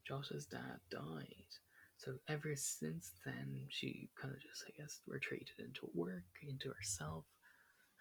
Josh's 0.07 0.46
dad 0.46 0.81
died. 0.90 1.52
So 1.98 2.14
ever 2.29 2.55
since 2.55 3.12
then, 3.24 3.66
she 3.68 4.09
kind 4.20 4.33
of 4.33 4.40
just, 4.40 4.64
I 4.66 4.81
guess, 4.81 5.00
retreated 5.07 5.59
into 5.59 5.88
work, 5.94 6.24
into 6.42 6.70
herself, 6.70 7.24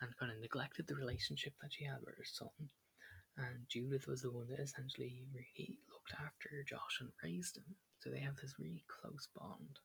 and 0.01 0.15
kind 0.17 0.31
of 0.31 0.39
neglected 0.39 0.87
the 0.87 0.95
relationship 0.95 1.53
that 1.61 1.73
she 1.73 1.85
had 1.85 1.99
with 2.05 2.15
her 2.17 2.25
son. 2.25 2.69
And 3.37 3.67
Judith 3.67 4.07
was 4.07 4.21
the 4.21 4.31
one 4.31 4.47
that 4.49 4.59
essentially 4.59 5.25
really 5.33 5.79
looked 5.91 6.13
after 6.13 6.63
Josh 6.67 6.99
and 7.01 7.09
raised 7.23 7.57
him. 7.57 7.75
So 7.99 8.09
they 8.09 8.19
have 8.19 8.35
this 8.37 8.55
really 8.59 8.85
close 8.87 9.27
bond. 9.35 9.79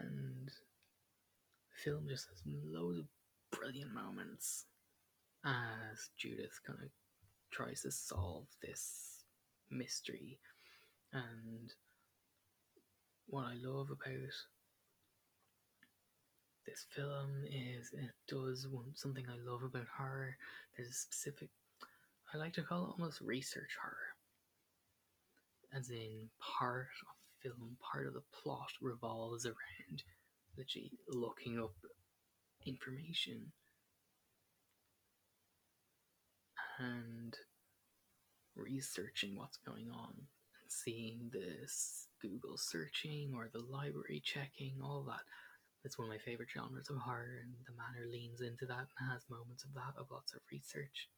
And 0.00 0.48
the 0.48 1.76
film 1.84 2.06
just 2.08 2.28
has 2.28 2.42
loads 2.46 2.98
of 2.98 3.06
brilliant 3.52 3.92
moments 3.92 4.64
as 5.44 6.10
Judith 6.18 6.58
kind 6.66 6.80
of 6.82 6.88
tries 7.52 7.82
to 7.82 7.92
solve 7.92 8.46
this 8.60 9.24
mystery 9.70 10.38
and 11.12 11.72
what 13.26 13.44
I 13.44 13.54
love 13.62 13.90
about 13.90 14.32
this 16.66 16.86
film 16.90 17.44
is 17.46 17.90
it 17.92 18.10
does 18.28 18.66
something 18.94 19.24
I 19.28 19.50
love 19.50 19.62
about 19.62 19.86
horror. 19.96 20.36
There's 20.76 20.88
a 20.88 20.92
specific, 20.92 21.50
I 22.34 22.38
like 22.38 22.52
to 22.54 22.62
call 22.62 22.84
it 22.84 22.90
almost 22.98 23.20
research 23.20 23.76
horror. 23.80 24.16
As 25.74 25.90
in, 25.90 26.28
part 26.40 26.88
of 27.02 27.08
the 27.42 27.50
film, 27.50 27.76
part 27.92 28.06
of 28.06 28.14
the 28.14 28.22
plot 28.42 28.70
revolves 28.80 29.46
around 29.46 30.02
literally 30.56 30.92
looking 31.08 31.58
up 31.58 31.74
information 32.64 33.52
and 36.78 37.34
researching 38.54 39.36
what's 39.36 39.58
going 39.58 39.90
on 39.90 40.14
and 40.16 40.68
seeing 40.70 41.30
this 41.32 42.08
Google 42.20 42.56
searching 42.56 43.32
or 43.34 43.48
the 43.52 43.64
library 43.70 44.22
checking, 44.24 44.80
all 44.82 45.04
that. 45.08 45.20
It's 45.86 45.98
one 45.98 46.08
of 46.08 46.12
my 46.12 46.18
favorite 46.18 46.48
genres 46.52 46.90
of 46.90 46.96
horror, 46.96 47.38
and 47.46 47.54
the 47.64 47.72
manor 47.78 48.10
leans 48.10 48.40
into 48.40 48.66
that 48.66 48.90
and 48.98 49.10
has 49.12 49.22
moments 49.30 49.62
of 49.62 49.72
that, 49.74 49.94
of 49.96 50.10
lots 50.10 50.34
of 50.34 50.40
research. 50.50 51.08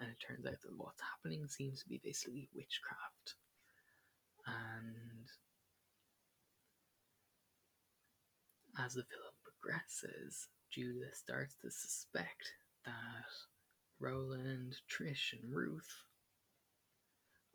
And 0.00 0.10
it 0.10 0.18
turns 0.18 0.44
out 0.44 0.60
that 0.60 0.76
what's 0.76 1.00
happening 1.00 1.46
seems 1.46 1.80
to 1.82 1.88
be 1.88 2.00
basically 2.02 2.48
witchcraft. 2.52 3.36
And 4.46 5.30
as 8.84 8.94
the 8.94 9.04
film 9.04 9.34
progresses, 9.46 10.48
Judith 10.72 11.14
starts 11.14 11.54
to 11.62 11.70
suspect 11.70 12.50
that 12.84 13.30
Roland, 14.00 14.74
Trish, 14.90 15.32
and 15.40 15.54
Ruth 15.54 16.02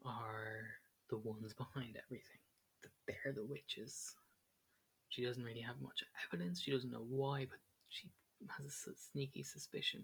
are 0.06 0.64
the 1.10 1.18
ones 1.18 1.54
behind 1.58 1.98
everything. 2.06 2.40
That 2.82 2.92
they're 3.08 3.34
the 3.34 3.44
witches. 3.44 4.16
She 5.10 5.26
doesn't 5.26 5.44
really 5.44 5.62
have 5.62 5.82
much 5.82 6.04
evidence. 6.28 6.62
She 6.62 6.72
doesn't 6.72 6.92
know 6.92 7.06
why, 7.08 7.46
but 7.50 7.60
she 7.90 8.10
has 8.58 8.86
a 8.88 8.96
sneaky 9.12 9.44
suspicion. 9.44 10.04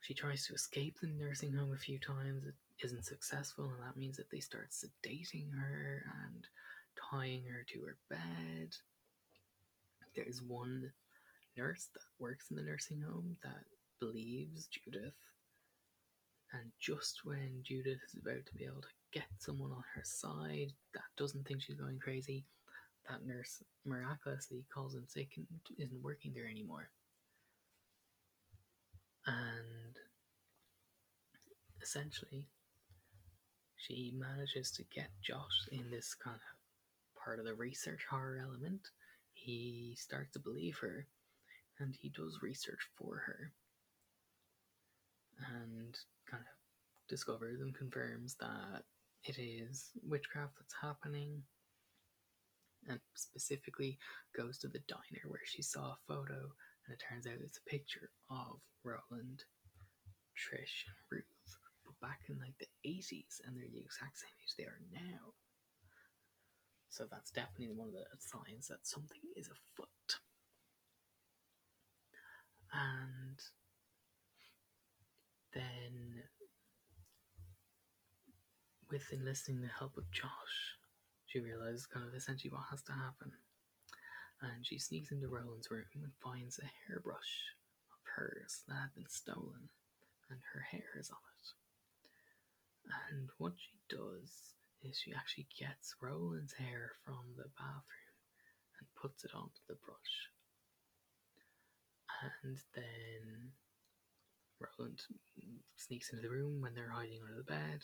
She 0.00 0.14
tries 0.14 0.46
to 0.46 0.54
escape 0.54 0.98
the 1.00 1.06
nursing 1.06 1.52
home 1.52 1.72
a 1.72 1.78
few 1.78 1.98
times. 1.98 2.44
It 2.44 2.54
isn't 2.84 3.06
successful, 3.06 3.64
and 3.64 3.82
that 3.82 3.96
means 3.96 4.18
that 4.18 4.30
they 4.30 4.40
start 4.40 4.70
sedating 4.70 5.50
her 5.58 6.04
and 6.26 6.46
tying 7.10 7.44
her 7.44 7.64
to 7.72 7.80
her 7.82 7.96
bed. 8.10 8.76
There's 10.14 10.42
one 10.42 10.92
nurse 11.56 11.88
that 11.94 12.02
works 12.18 12.50
in 12.50 12.56
the 12.56 12.62
nursing 12.62 13.00
home 13.00 13.36
that 13.42 13.64
believes 14.00 14.66
Judith 14.66 15.14
and 16.52 16.70
just 16.78 17.24
when 17.24 17.60
Judith 17.62 17.98
is 18.06 18.14
about 18.20 18.44
to 18.46 18.54
be 18.54 18.64
able 18.64 18.82
to 18.82 18.88
get 19.12 19.26
someone 19.38 19.72
on 19.72 19.82
her 19.94 20.02
side 20.04 20.72
that 20.92 21.02
doesn't 21.16 21.46
think 21.46 21.62
she's 21.62 21.76
going 21.76 21.98
crazy. 21.98 22.44
That 23.08 23.26
nurse 23.26 23.62
miraculously 23.84 24.64
calls 24.72 24.94
in 24.94 25.06
sick 25.06 25.32
and 25.36 25.46
isn't 25.78 26.02
working 26.02 26.32
there 26.34 26.48
anymore. 26.48 26.88
And 29.26 29.96
essentially, 31.82 32.46
she 33.76 34.14
manages 34.16 34.70
to 34.72 34.84
get 34.94 35.10
Josh 35.22 35.68
in 35.70 35.90
this 35.90 36.14
kind 36.14 36.36
of 36.36 37.22
part 37.22 37.38
of 37.38 37.44
the 37.44 37.54
research 37.54 38.06
horror 38.08 38.38
element. 38.42 38.88
He 39.34 39.96
starts 39.98 40.32
to 40.32 40.38
believe 40.38 40.78
her 40.78 41.06
and 41.78 41.94
he 42.00 42.08
does 42.08 42.38
research 42.42 42.80
for 42.96 43.16
her 43.26 43.52
and 45.38 45.96
kind 46.30 46.42
of 46.42 47.08
discovers 47.08 47.60
and 47.60 47.74
confirms 47.74 48.36
that 48.36 48.84
it 49.24 49.38
is 49.38 49.90
witchcraft 50.06 50.52
that's 50.58 50.74
happening 50.80 51.42
and 52.88 53.00
specifically 53.14 53.98
goes 54.36 54.58
to 54.58 54.68
the 54.68 54.82
diner 54.88 55.24
where 55.28 55.44
she 55.44 55.62
saw 55.62 55.92
a 55.92 55.98
photo 56.06 56.52
and 56.86 56.92
it 56.92 57.02
turns 57.08 57.26
out 57.26 57.40
it's 57.40 57.58
a 57.58 57.70
picture 57.70 58.10
of 58.30 58.60
Roland, 58.82 59.44
Trish, 60.36 60.84
and 60.86 60.96
Ruth, 61.10 61.56
but 61.84 61.98
back 62.06 62.20
in 62.28 62.38
like 62.38 62.56
the 62.58 62.68
80s 62.86 63.40
and 63.46 63.56
they're 63.56 63.72
the 63.72 63.80
exact 63.80 64.18
same 64.18 64.36
age 64.42 64.54
they 64.58 64.64
are 64.64 64.80
now. 64.92 65.32
So 66.90 67.06
that's 67.10 67.30
definitely 67.30 67.74
one 67.74 67.88
of 67.88 67.94
the 67.94 68.04
signs 68.18 68.68
that 68.68 68.86
something 68.86 69.20
is 69.36 69.48
afoot. 69.48 70.20
And 72.72 73.38
then 75.54 76.22
with 78.90 79.12
enlisting 79.12 79.60
the 79.60 79.68
help 79.78 79.96
of 79.96 80.10
Josh, 80.10 80.78
she 81.34 81.40
realizes 81.40 81.84
kind 81.86 82.06
of 82.06 82.14
essentially 82.14 82.50
what 82.54 82.70
has 82.70 82.82
to 82.82 82.92
happen. 82.92 83.32
And 84.40 84.62
she 84.62 84.78
sneaks 84.78 85.10
into 85.10 85.26
Roland's 85.26 85.68
room 85.68 85.90
and 85.94 86.12
finds 86.22 86.60
a 86.60 86.70
hairbrush 86.86 87.50
of 87.90 87.98
hers 88.14 88.62
that 88.68 88.74
had 88.74 88.94
been 88.94 89.08
stolen, 89.08 89.66
and 90.30 90.38
her 90.52 90.60
hair 90.70 90.94
is 90.94 91.10
on 91.10 91.26
it. 91.42 91.48
And 93.10 93.30
what 93.38 93.54
she 93.58 93.74
does 93.90 94.54
is 94.84 94.94
she 94.94 95.12
actually 95.12 95.48
gets 95.58 95.96
Roland's 96.00 96.54
hair 96.54 96.92
from 97.04 97.34
the 97.36 97.50
bathroom 97.58 98.14
and 98.78 98.86
puts 98.94 99.24
it 99.24 99.34
onto 99.34 99.58
the 99.66 99.74
brush. 99.82 100.30
And 102.22 102.58
then 102.76 103.50
Roland 104.62 105.02
sneaks 105.74 106.12
into 106.12 106.22
the 106.22 106.30
room 106.30 106.60
when 106.60 106.74
they're 106.74 106.94
hiding 106.94 107.22
under 107.22 107.36
the 107.36 107.42
bed, 107.42 107.82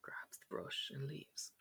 grabs 0.00 0.38
the 0.40 0.48
brush, 0.48 0.90
and 0.94 1.06
leaves. 1.06 1.52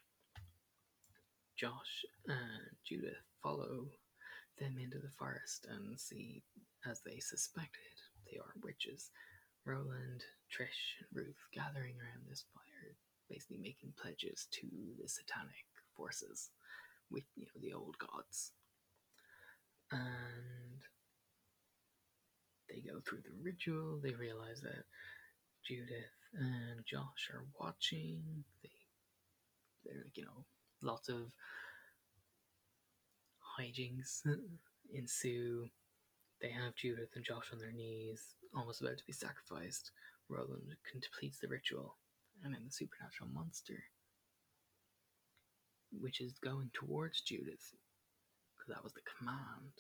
Josh 1.58 2.06
and 2.28 2.76
Judith 2.84 3.24
follow 3.42 3.88
them 4.60 4.78
into 4.82 5.00
the 5.00 5.12
forest 5.18 5.68
and 5.70 6.00
see, 6.00 6.44
as 6.90 7.02
they 7.02 7.20
suspected, 7.20 7.96
they 8.30 8.38
are 8.38 8.54
witches. 8.64 9.12
Roland, 9.66 10.24
Trish, 10.52 11.00
and 11.00 11.08
Ruth 11.14 11.42
gathering 11.54 11.96
around 12.00 12.28
this 12.30 12.46
fire, 12.54 12.96
basically 13.30 13.58
making 13.58 13.94
pledges 14.00 14.48
to 14.52 14.68
the 15.02 15.08
satanic 15.08 15.66
forces 15.96 16.50
with 17.10 17.24
you 17.36 17.46
know 17.46 17.62
the 17.62 17.74
old 17.74 17.98
gods. 17.98 18.52
And 19.92 20.82
they 22.70 22.82
go 22.82 23.00
through 23.00 23.22
the 23.24 23.36
ritual, 23.44 24.00
they 24.04 24.14
realize 24.14 24.62
that 24.62 24.86
Judith 25.66 26.14
and 26.38 26.86
Josh 26.86 27.30
are 27.34 27.46
watching. 27.60 28.44
They 28.62 28.70
they're 29.86 30.02
like, 30.04 30.18
you 30.18 30.26
know, 30.26 30.46
lots 30.86 31.10
of 31.10 31.32
hijinks 33.60 34.22
ensue. 34.94 35.68
They 36.42 36.50
have 36.50 36.76
Judith 36.76 37.10
and 37.16 37.26
Josh 37.26 37.50
on 37.52 37.60
their 37.60 37.72
knees, 37.72 38.36
almost 38.56 38.82
about 38.82 38.98
to 38.98 39.06
be 39.08 39.14
sacrificed. 39.14 39.92
Roland 40.30 40.76
completes 40.90 41.40
the 41.40 41.48
ritual, 41.48 41.98
and 42.44 42.54
then 42.54 42.62
the 42.66 42.72
supernatural 42.72 43.30
monster, 43.34 43.84
which 45.92 46.20
is 46.22 46.40
going 46.40 46.70
towards 46.74 47.22
Judith, 47.22 47.74
because 48.54 48.70
that 48.70 48.84
was 48.84 48.94
the 48.94 49.06
command, 49.18 49.74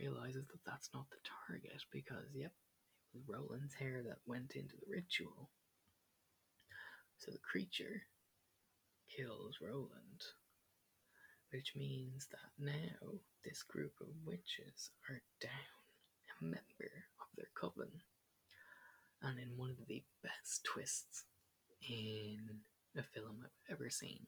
realizes 0.00 0.46
that 0.48 0.64
that's 0.64 0.90
not 0.94 1.06
the 1.10 1.22
target, 1.46 1.82
because, 1.92 2.30
yep, 2.34 2.52
it 3.12 3.18
was 3.18 3.28
Roland's 3.28 3.74
hair 3.74 4.02
that 4.06 4.18
went 4.26 4.52
into 4.54 4.74
the 4.76 4.90
ritual. 4.90 5.50
So 7.18 7.30
the 7.30 7.38
creature 7.38 8.02
kills 9.16 9.58
Roland 9.60 10.22
which 11.52 11.76
means 11.76 12.26
that 12.30 12.50
now 12.58 13.12
this 13.44 13.62
group 13.62 13.92
of 14.00 14.08
witches 14.24 14.90
are 15.08 15.20
down 15.40 15.84
a 16.40 16.44
member 16.44 16.90
of 17.20 17.28
their 17.36 17.52
coven. 17.54 17.92
And 19.22 19.38
in 19.38 19.56
one 19.56 19.70
of 19.70 19.86
the 19.86 20.02
best 20.22 20.64
twists 20.64 21.24
in 21.88 22.40
a 22.96 23.02
film 23.02 23.44
I've 23.44 23.76
ever 23.76 23.90
seen, 23.90 24.26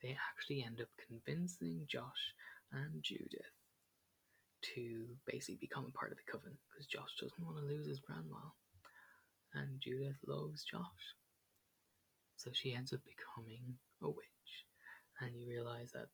they 0.00 0.16
actually 0.30 0.62
end 0.62 0.80
up 0.80 0.88
convincing 1.08 1.86
Josh 1.88 2.34
and 2.72 3.02
Judith 3.02 3.58
to 4.74 5.06
basically 5.26 5.58
become 5.60 5.86
a 5.88 5.98
part 5.98 6.12
of 6.12 6.18
the 6.18 6.30
coven 6.30 6.56
because 6.70 6.86
Josh 6.86 7.10
doesn't 7.20 7.44
want 7.44 7.58
to 7.58 7.64
lose 7.64 7.86
his 7.86 8.00
grandma 8.00 8.40
and 9.54 9.80
Judith 9.80 10.16
loves 10.26 10.64
Josh. 10.64 11.04
So 12.36 12.50
she 12.52 12.74
ends 12.74 12.92
up 12.92 13.00
becoming 13.04 13.74
a 14.04 14.08
witch, 14.08 14.66
and 15.20 15.34
you 15.36 15.48
realize 15.48 15.92
that 15.92 16.08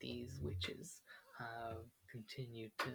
these 0.00 0.38
witches 0.42 1.00
have 1.38 1.84
continued 2.10 2.72
to 2.78 2.92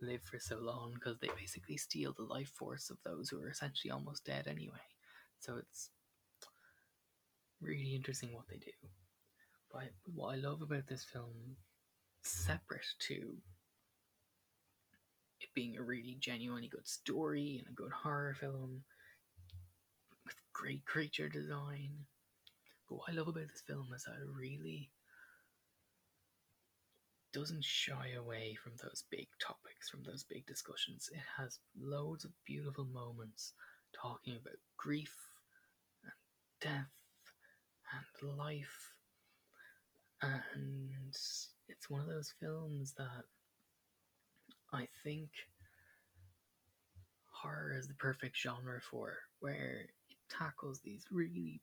live 0.00 0.22
for 0.22 0.38
so 0.38 0.58
long 0.58 0.92
because 0.94 1.18
they 1.20 1.30
basically 1.38 1.76
steal 1.76 2.12
the 2.12 2.24
life 2.24 2.50
force 2.56 2.90
of 2.90 2.98
those 3.04 3.28
who 3.28 3.40
are 3.40 3.50
essentially 3.50 3.90
almost 3.90 4.24
dead 4.24 4.46
anyway. 4.48 4.82
So 5.38 5.56
it's 5.56 5.90
really 7.60 7.94
interesting 7.94 8.32
what 8.32 8.48
they 8.48 8.56
do. 8.56 8.72
But 9.72 9.90
what 10.12 10.34
I 10.34 10.36
love 10.36 10.60
about 10.62 10.86
this 10.88 11.04
film, 11.04 11.56
separate 12.22 12.86
to 13.08 13.36
it 15.40 15.48
being 15.54 15.76
a 15.76 15.82
really 15.82 16.16
genuinely 16.20 16.68
good 16.68 16.86
story 16.86 17.58
and 17.58 17.72
a 17.72 17.74
good 17.74 17.92
horror 17.92 18.36
film 18.38 18.82
with 20.24 20.36
great 20.52 20.84
creature 20.84 21.28
design. 21.28 21.90
What 22.96 23.10
I 23.10 23.12
love 23.12 23.28
about 23.28 23.48
this 23.48 23.62
film 23.66 23.88
is 23.94 24.04
that 24.04 24.20
it 24.20 24.28
really 24.34 24.90
doesn't 27.32 27.64
shy 27.64 28.10
away 28.18 28.54
from 28.62 28.72
those 28.82 29.04
big 29.10 29.26
topics, 29.40 29.88
from 29.88 30.02
those 30.04 30.24
big 30.24 30.46
discussions. 30.46 31.08
It 31.12 31.22
has 31.38 31.58
loads 31.80 32.24
of 32.24 32.32
beautiful 32.44 32.84
moments 32.84 33.54
talking 33.98 34.36
about 34.36 34.58
grief 34.76 35.14
and 36.04 36.12
death 36.60 36.90
and 38.20 38.36
life. 38.36 38.94
And 40.20 41.14
it's 41.68 41.88
one 41.88 42.00
of 42.00 42.06
those 42.06 42.32
films 42.38 42.92
that 42.98 43.24
I 44.72 44.86
think 45.02 45.30
horror 47.30 47.74
is 47.76 47.88
the 47.88 47.94
perfect 47.94 48.36
genre 48.36 48.80
for, 48.80 49.16
where 49.40 49.88
it 50.08 50.16
tackles 50.28 50.80
these 50.80 51.04
really 51.10 51.60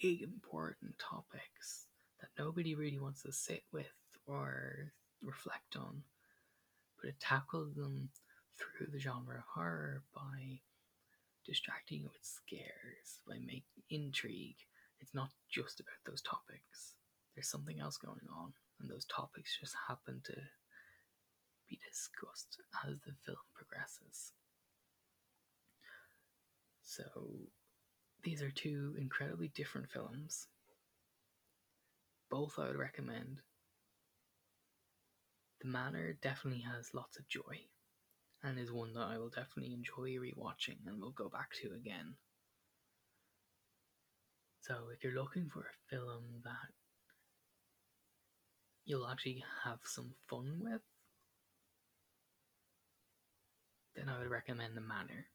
big, 0.00 0.22
important 0.22 0.98
topics 0.98 1.86
that 2.20 2.28
nobody 2.38 2.74
really 2.74 2.98
wants 2.98 3.22
to 3.22 3.32
sit 3.32 3.62
with 3.72 3.86
or 4.26 4.92
reflect 5.22 5.76
on, 5.76 6.02
but 7.00 7.08
it 7.10 7.20
tackled 7.20 7.74
them 7.74 8.10
through 8.56 8.86
the 8.92 8.98
genre 8.98 9.38
of 9.38 9.44
horror 9.54 10.02
by 10.14 10.60
distracting 11.46 12.02
with 12.04 12.18
scares, 12.22 13.20
by 13.26 13.38
making 13.38 13.82
intrigue. 13.90 14.58
It's 15.00 15.14
not 15.14 15.30
just 15.50 15.80
about 15.80 15.98
those 16.06 16.22
topics. 16.22 16.94
There's 17.34 17.48
something 17.48 17.80
else 17.80 17.96
going 17.96 18.28
on, 18.36 18.52
and 18.80 18.90
those 18.90 19.06
topics 19.06 19.58
just 19.58 19.74
happen 19.88 20.20
to 20.24 20.34
be 21.68 21.78
discussed 21.88 22.58
as 22.86 22.94
the 23.06 23.12
film 23.24 23.38
progresses. 23.54 24.32
So, 26.84 27.02
these 28.22 28.42
are 28.42 28.50
two 28.50 28.94
incredibly 28.98 29.48
different 29.48 29.90
films. 29.90 30.46
Both 32.30 32.58
I 32.58 32.68
would 32.68 32.76
recommend 32.76 33.40
the 35.60 35.68
Manor 35.68 36.14
definitely 36.20 36.62
has 36.62 36.92
lots 36.92 37.16
of 37.16 37.28
joy 37.28 37.60
and 38.42 38.58
is 38.58 38.72
one 38.72 38.92
that 38.94 39.06
I 39.06 39.18
will 39.18 39.28
definitely 39.28 39.72
enjoy 39.72 40.18
rewatching 40.18 40.78
and 40.86 41.00
will 41.00 41.12
go 41.12 41.28
back 41.28 41.50
to 41.62 41.72
again. 41.74 42.16
So, 44.60 44.88
if 44.92 45.02
you're 45.02 45.14
looking 45.20 45.48
for 45.48 45.60
a 45.60 45.94
film 45.94 46.24
that 46.44 46.72
you'll 48.84 49.06
actually 49.06 49.44
have 49.64 49.78
some 49.84 50.14
fun 50.28 50.60
with, 50.60 50.82
then 53.94 54.08
I 54.08 54.18
would 54.18 54.30
recommend 54.30 54.76
The 54.76 54.80
Manor. 54.80 55.26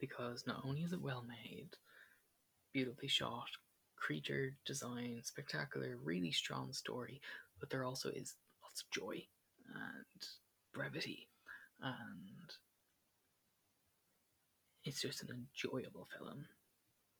Because 0.00 0.44
not 0.46 0.62
only 0.64 0.82
is 0.82 0.92
it 0.92 1.00
well 1.00 1.24
made, 1.26 1.70
beautifully 2.72 3.08
shot, 3.08 3.48
creature 3.96 4.56
design, 4.66 5.20
spectacular, 5.22 5.96
really 6.02 6.32
strong 6.32 6.72
story, 6.72 7.20
but 7.60 7.70
there 7.70 7.84
also 7.84 8.10
is 8.10 8.34
lots 8.62 8.82
of 8.82 8.90
joy 8.90 9.22
and 9.74 10.26
brevity, 10.72 11.28
and 11.80 12.50
it's 14.84 15.00
just 15.00 15.22
an 15.22 15.28
enjoyable 15.30 16.08
film. 16.18 16.46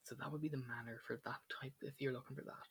So 0.03 0.15
that 0.15 0.31
would 0.31 0.41
be 0.41 0.49
the 0.49 0.57
Manor 0.57 0.99
for 1.07 1.19
that 1.25 1.39
type 1.61 1.73
if 1.81 1.99
you're 1.99 2.13
looking 2.13 2.35
for 2.35 2.43
that. 2.43 2.67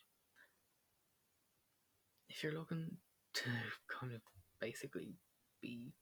If 2.29 2.43
you're 2.43 2.55
looking 2.55 2.97
to 3.35 3.51
kind 3.89 4.15
of 4.15 4.21
basically 4.61 5.15
be 5.61 5.93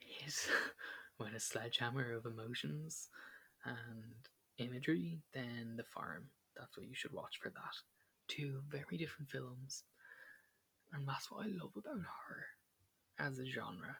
hit 0.00 0.34
with 1.18 1.34
a 1.34 1.40
sledgehammer 1.40 2.12
of 2.12 2.26
emotions 2.26 3.08
and 3.64 4.14
imagery, 4.58 5.20
then 5.32 5.74
The 5.76 5.84
Farm. 5.84 6.24
That's 6.56 6.76
what 6.76 6.86
you 6.86 6.94
should 6.94 7.12
watch 7.12 7.38
for 7.42 7.50
that. 7.50 7.76
Two 8.28 8.60
very 8.68 8.98
different 8.98 9.30
films. 9.30 9.84
And 10.92 11.08
that's 11.08 11.30
what 11.30 11.46
I 11.46 11.48
love 11.48 11.72
about 11.76 12.04
horror 12.04 12.46
as 13.18 13.38
a 13.38 13.46
genre. 13.46 13.96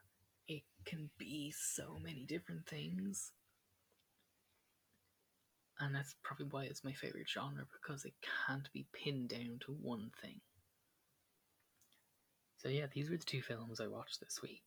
It 0.49 0.63
can 0.85 1.11
be 1.19 1.53
so 1.57 1.99
many 2.03 2.25
different 2.27 2.67
things. 2.67 3.33
And 5.81 5.95
that's 5.95 6.15
probably 6.23 6.47
why 6.51 6.65
it's 6.65 6.85
my 6.85 6.93
favorite 6.93 7.29
genre 7.29 7.65
because 7.73 8.05
it 8.05 8.15
can't 8.47 8.71
be 8.73 8.87
pinned 8.93 9.31
down 9.31 9.59
to 9.67 9.73
one 9.73 10.11
thing. 10.21 10.41
So, 12.59 12.69
yeah, 12.69 12.87
these 12.93 13.11
were 13.11 13.17
the 13.17 13.25
two 13.25 13.43
films 13.43 13.81
I 13.81 13.89
watched 13.89 14.21
this 14.21 14.41
week. 14.41 14.63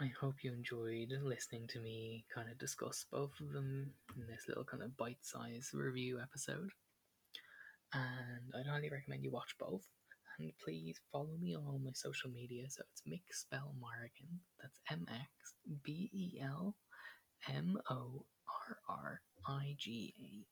I 0.00 0.10
hope 0.18 0.36
you 0.42 0.52
enjoyed 0.52 1.12
listening 1.22 1.66
to 1.68 1.78
me 1.78 2.24
kind 2.34 2.50
of 2.50 2.58
discuss 2.58 3.04
both 3.12 3.38
of 3.40 3.52
them 3.52 3.92
in 4.16 4.26
this 4.26 4.48
little 4.48 4.64
kind 4.64 4.82
of 4.82 4.96
bite 4.96 5.18
sized 5.20 5.74
review 5.74 6.18
episode. 6.18 6.70
And 7.92 8.54
I'd 8.54 8.66
highly 8.66 8.88
recommend 8.88 9.22
you 9.22 9.30
watch 9.30 9.54
both. 9.60 9.86
And 10.38 10.50
please 10.64 10.98
follow 11.12 11.36
me 11.38 11.54
on 11.54 11.64
all 11.66 11.78
my 11.78 11.90
social 11.92 12.30
media. 12.30 12.64
So 12.70 12.82
it's 12.90 13.02
Mixbel 13.02 13.78
Morrigan. 13.78 14.40
That's 14.62 14.80
M 14.90 15.06
X 15.10 15.28
B 15.84 16.10
E 16.12 16.40
L 16.42 16.74
M 17.48 17.76
O 17.90 18.24
R 18.48 18.78
R 18.88 19.20
I 19.46 19.74
G 19.78 20.14
A 20.18 20.24
N. 20.24 20.44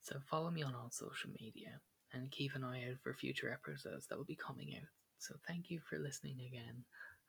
So 0.00 0.16
follow 0.30 0.50
me 0.50 0.62
on 0.62 0.74
all 0.74 0.90
social 0.90 1.30
media 1.38 1.80
and 2.14 2.30
keep 2.30 2.54
an 2.54 2.64
eye 2.64 2.88
out 2.88 2.96
for 3.02 3.12
future 3.12 3.52
episodes 3.52 4.06
that 4.06 4.16
will 4.16 4.24
be 4.24 4.36
coming 4.36 4.74
out. 4.74 4.88
So 5.18 5.34
thank 5.46 5.70
you 5.70 5.80
for 5.88 5.98
listening 5.98 6.40
again 6.46 6.84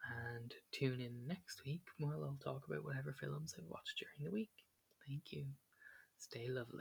and 0.10 0.54
tune 0.72 1.02
in 1.02 1.28
next 1.28 1.64
week 1.66 1.84
where 2.00 2.16
I'll 2.16 2.38
talk 2.44 2.64
about 2.68 2.84
whatever 2.84 3.14
films 3.20 3.56
I've 3.58 3.66
watched 3.70 4.00
during 4.00 4.30
the 4.30 4.36
week. 4.36 4.52
Thank 5.08 5.32
you. 5.32 5.46
Stay 6.18 6.48
lovely. 6.50 6.74